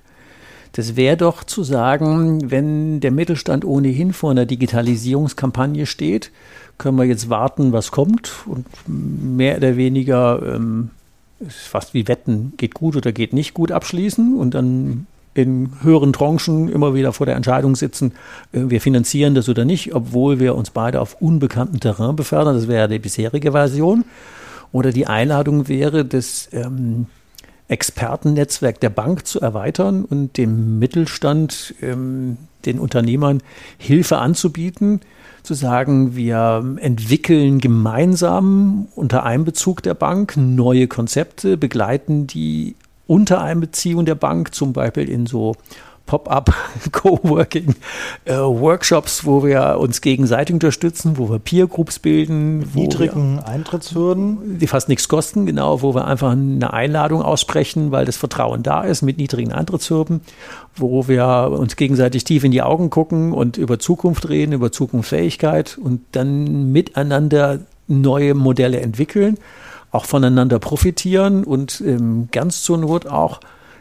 [0.74, 6.32] Das wäre doch zu sagen, wenn der Mittelstand ohnehin vor einer Digitalisierungskampagne steht,
[6.78, 10.92] können wir jetzt warten, was kommt und mehr oder weniger ähm,
[11.40, 15.08] ist fast wie Wetten, geht gut oder geht nicht gut abschließen und dann
[15.38, 18.14] in höheren Tranchen immer wieder vor der Entscheidung sitzen,
[18.52, 22.56] äh, wir finanzieren das oder nicht, obwohl wir uns beide auf unbekanntem Terrain befördern.
[22.56, 24.04] Das wäre die bisherige Version.
[24.72, 27.06] Oder die Einladung wäre, das ähm,
[27.68, 33.44] Expertennetzwerk der Bank zu erweitern und dem Mittelstand, ähm, den Unternehmern
[33.78, 35.02] Hilfe anzubieten,
[35.44, 42.76] zu sagen, wir entwickeln gemeinsam unter Einbezug der Bank neue Konzepte, begleiten die
[43.08, 45.56] unter Einbeziehung der Bank, zum Beispiel in so
[46.08, 46.54] Pop-up
[46.92, 47.76] Coworking
[48.26, 54.68] äh, Workshops, wo wir uns gegenseitig unterstützen, wo wir Peer Groups bilden, niedrigen Eintrittshürden, die
[54.68, 59.04] fast nichts kosten, genau, wo wir einfach eine Einladung aussprechen, weil das Vertrauen da ist
[59.04, 60.22] mit niedrigen Eintrittshürden,
[60.76, 65.78] wo wir uns gegenseitig tief in die Augen gucken und über Zukunft reden, über Zukunftsfähigkeit
[65.78, 69.38] und dann miteinander neue Modelle entwickeln
[69.98, 73.40] auch voneinander profitieren und ähm, ganz zur Not auch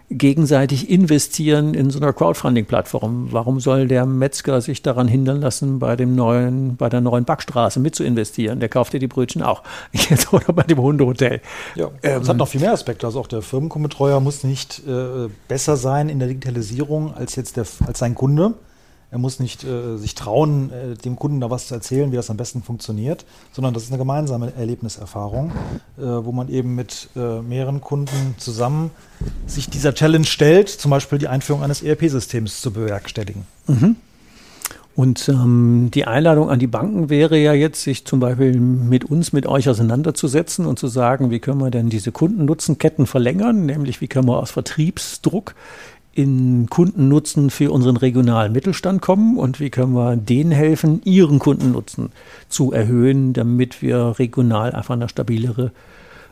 [0.09, 3.29] gegenseitig investieren in so einer Crowdfunding-Plattform.
[3.33, 7.81] Warum soll der Metzger sich daran hindern lassen, bei dem neuen, bei der neuen Backstraße
[7.81, 8.61] mitzuinvestieren?
[8.61, 9.62] Der kauft ja die Brötchen auch.
[9.93, 11.41] Jetzt oder bei dem Hundehotel.
[11.75, 13.07] Ja, ähm, das hat noch viel mehr Aspekte.
[13.07, 17.67] Also auch der Firmenkundenbetreuer muss nicht äh, besser sein in der Digitalisierung als jetzt der,
[17.87, 18.55] als sein Kunde.
[19.11, 22.29] Er muss nicht äh, sich trauen, äh, dem Kunden da was zu erzählen, wie das
[22.29, 25.53] am besten funktioniert, sondern das ist eine gemeinsame Erlebniserfahrung,
[25.97, 28.91] äh, wo man eben mit äh, mehreren Kunden zusammen
[29.47, 33.47] sich dieser Challenge stellt, zum Beispiel die Einführung eines ERP-Systems zu bewerkstelligen.
[33.69, 33.97] Mhm.
[34.97, 39.35] Und ähm, die Einladung an die Banken wäre ja jetzt, sich zum Beispiel mit uns,
[39.35, 44.09] mit euch auseinanderzusetzen und zu sagen, wie können wir denn diese Kundennutzenketten verlängern, nämlich wie
[44.09, 45.55] können wir aus Vertriebsdruck
[46.17, 52.11] in Kundennutzen für unseren regionalen Mittelstand kommen und wie können wir denen helfen, ihren Kundennutzen
[52.49, 55.73] zu erhöhen, damit wir regional einfach eine stabilere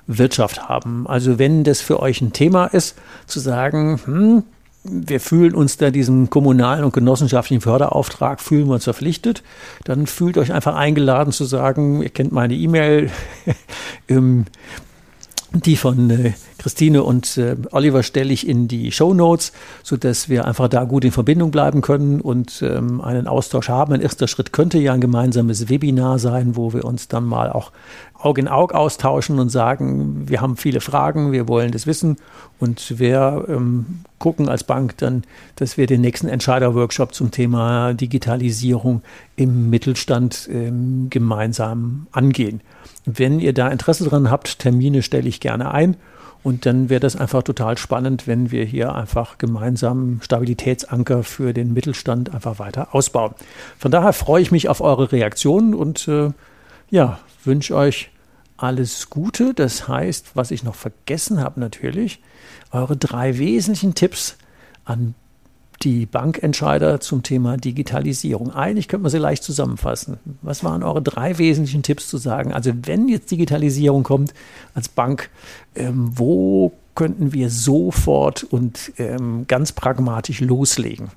[0.06, 1.06] Wirtschaft haben.
[1.06, 4.42] Also wenn das für euch ein Thema ist, zu sagen, hm,
[4.84, 9.42] wir fühlen uns da diesem kommunalen und genossenschaftlichen Förderauftrag, fühlen wir uns verpflichtet,
[9.84, 13.10] dann fühlt euch einfach eingeladen zu sagen, ihr kennt meine E-Mail,
[15.60, 19.52] die von äh, Christine und äh, Oliver stelle ich in die Show Notes,
[19.82, 23.92] sodass wir einfach da gut in Verbindung bleiben können und ähm, einen Austausch haben.
[23.92, 27.70] Ein erster Schritt könnte ja ein gemeinsames Webinar sein, wo wir uns dann mal auch
[28.24, 32.16] Aug in Aug austauschen und sagen, wir haben viele Fragen, wir wollen das wissen
[32.58, 35.24] und wir ähm, gucken als Bank dann,
[35.56, 39.02] dass wir den nächsten Entscheider-Workshop zum Thema Digitalisierung
[39.36, 42.62] im Mittelstand ähm, gemeinsam angehen.
[43.04, 45.96] Wenn ihr da Interesse dran habt, Termine stelle ich gerne ein.
[46.42, 51.72] Und dann wäre das einfach total spannend, wenn wir hier einfach gemeinsam Stabilitätsanker für den
[51.72, 53.34] Mittelstand einfach weiter ausbauen.
[53.78, 56.32] Von daher freue ich mich auf eure Reaktionen und äh,
[56.90, 58.10] ja, wünsche euch
[58.56, 59.54] alles Gute.
[59.54, 62.20] Das heißt, was ich noch vergessen habe natürlich,
[62.70, 64.36] eure drei wesentlichen Tipps
[64.84, 65.14] an
[65.82, 68.52] die Bankentscheider zum Thema Digitalisierung.
[68.52, 70.18] Eigentlich könnte man sie leicht zusammenfassen.
[70.40, 72.52] Was waren eure drei wesentlichen Tipps zu sagen?
[72.52, 74.32] Also wenn jetzt Digitalisierung kommt
[74.74, 75.30] als Bank,
[75.74, 81.10] ähm, wo könnten wir sofort und ähm, ganz pragmatisch loslegen?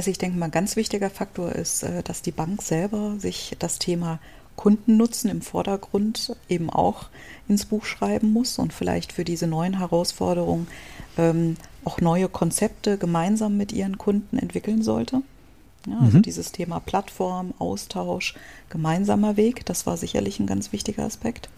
[0.00, 3.54] Also ich denke mal, ein ganz wichtiger Faktor ist, äh, dass die Bank selber sich
[3.58, 4.18] das Thema
[4.56, 7.10] Kundennutzen im Vordergrund eben auch
[7.50, 10.68] ins Buch schreiben muss und vielleicht für diese neuen Herausforderungen
[11.18, 15.20] ähm, auch neue Konzepte gemeinsam mit ihren Kunden entwickeln sollte.
[15.86, 16.22] Ja, also mhm.
[16.22, 18.32] dieses Thema Plattform, Austausch,
[18.70, 21.50] gemeinsamer Weg, das war sicherlich ein ganz wichtiger Aspekt.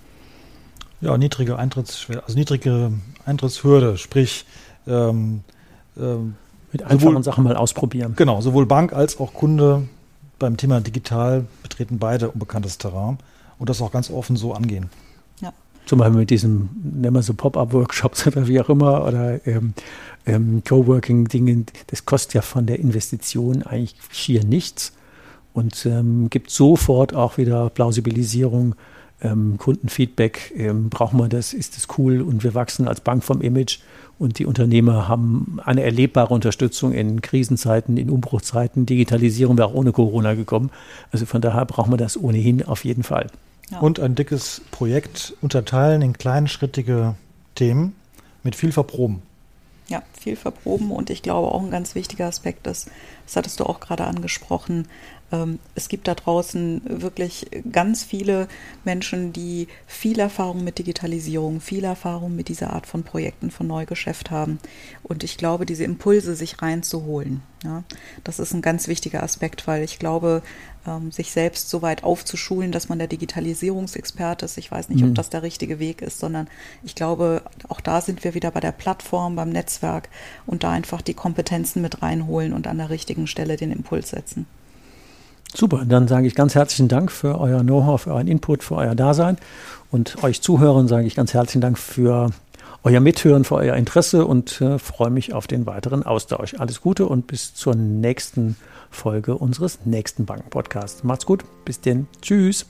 [1.01, 2.93] Ja, niedrige Eintrittsschwelle, also niedrige
[3.25, 4.47] Eintrittshürde, sprich
[4.89, 5.45] ähm,
[5.97, 6.35] ähm,
[6.73, 8.15] mit einfachen sowohl, Sachen mal ausprobieren.
[8.17, 9.89] Genau, sowohl Bank als auch Kunde
[10.39, 13.19] beim Thema digital betreten beide unbekanntes Terrain
[13.59, 14.91] und das auch ganz offen so angehen.
[15.41, 15.53] Ja.
[15.87, 16.71] Zum Beispiel mit diesen,
[17.01, 19.75] nennen wir so Pop-up-Workshops oder wie auch immer oder ähm,
[20.27, 24.93] ähm, Coworking-Dingen, das kostet ja von der Investition eigentlich schier nichts
[25.53, 28.75] und ähm, gibt sofort auch wieder Plausibilisierung,
[29.23, 33.41] ähm, Kundenfeedback, ähm, brauchen wir das, ist das cool und wir wachsen als Bank vom
[33.41, 33.79] Image
[34.19, 38.87] und die Unternehmer haben eine erlebbare Unterstützung in Krisenzeiten, in Umbruchzeiten.
[38.87, 40.71] Digitalisierung wäre auch ohne Corona gekommen.
[41.11, 43.27] Also von daher brauchen wir das ohnehin auf jeden Fall.
[43.71, 43.81] Ja.
[43.81, 47.15] Und ein dickes Projekt unterteilen in kleinschrittige
[47.55, 47.95] Themen
[48.43, 49.23] mit viel Verproben.
[49.89, 52.89] Ja, viel verproben und ich glaube auch ein ganz wichtiger Aspekt ist,
[53.27, 54.87] das hattest du auch gerade angesprochen,
[55.75, 58.49] es gibt da draußen wirklich ganz viele
[58.85, 64.31] Menschen, die viel Erfahrung mit Digitalisierung, viel Erfahrung mit dieser Art von Projekten, von Neugeschäft
[64.31, 64.59] haben.
[65.03, 67.83] Und ich glaube, diese Impulse sich reinzuholen, ja,
[68.25, 70.43] das ist ein ganz wichtiger Aspekt, weil ich glaube,
[70.87, 74.59] ähm, sich selbst so weit aufzuschulen, dass man der Digitalisierungsexperte ist.
[74.59, 75.11] Ich weiß nicht, mhm.
[75.11, 76.49] ob das der richtige Weg ist, sondern
[76.83, 80.09] ich glaube, auch da sind wir wieder bei der Plattform, beim Netzwerk
[80.45, 84.47] und da einfach die Kompetenzen mit reinholen und an der richtigen Stelle den Impuls setzen.
[85.55, 88.95] Super, dann sage ich ganz herzlichen Dank für euer Know-how, für euren Input, für euer
[88.95, 89.37] Dasein.
[89.91, 92.31] Und euch Zuhörern sage ich ganz herzlichen Dank für
[92.85, 96.55] euer Mithören, für euer Interesse und äh, freue mich auf den weiteren Austausch.
[96.59, 98.57] Alles Gute und bis zur nächsten
[98.91, 101.05] Folge unseres nächsten Banken-Podcasts.
[101.05, 102.07] Macht's gut, bis denn.
[102.23, 102.67] Tschüss.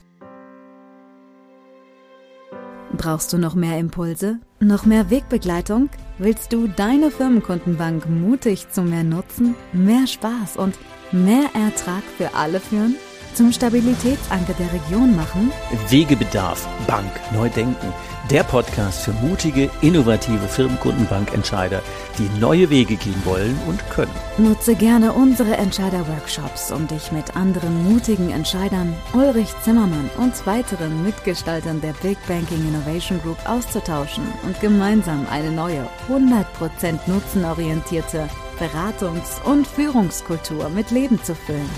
[2.97, 4.39] Brauchst du noch mehr Impulse?
[4.61, 5.89] Noch mehr Wegbegleitung?
[6.19, 10.75] Willst du deine Firmenkundenbank mutig zu mehr Nutzen, mehr Spaß und
[11.13, 12.97] mehr Ertrag für alle führen?
[13.35, 15.53] Zum Stabilitätsanker der Region machen?
[15.89, 17.93] Wegebedarf, Bank, neu denken
[18.33, 21.83] der Podcast für mutige, innovative Firmenkundenbankentscheider,
[22.17, 24.11] die neue Wege gehen wollen und können.
[24.39, 31.83] Nutze gerne unsere Entscheider-Workshops, um dich mit anderen mutigen Entscheidern, Ulrich Zimmermann und weiteren Mitgestaltern
[31.83, 40.71] der Big Banking Innovation Group auszutauschen und gemeinsam eine neue, 100% nutzenorientierte Beratungs- und Führungskultur
[40.71, 41.69] mit Leben zu füllen.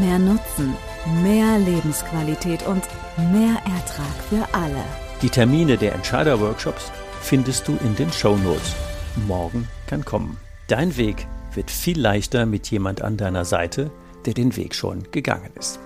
[0.00, 0.74] Mehr Nutzen,
[1.22, 2.84] mehr Lebensqualität und
[3.30, 5.09] mehr Ertrag für alle.
[5.22, 6.90] Die Termine der Entscheider-Workshops
[7.20, 8.74] findest du in den Show Notes.
[9.26, 10.38] Morgen kann kommen.
[10.66, 13.90] Dein Weg wird viel leichter mit jemand an deiner Seite,
[14.24, 15.78] der den Weg schon gegangen ist.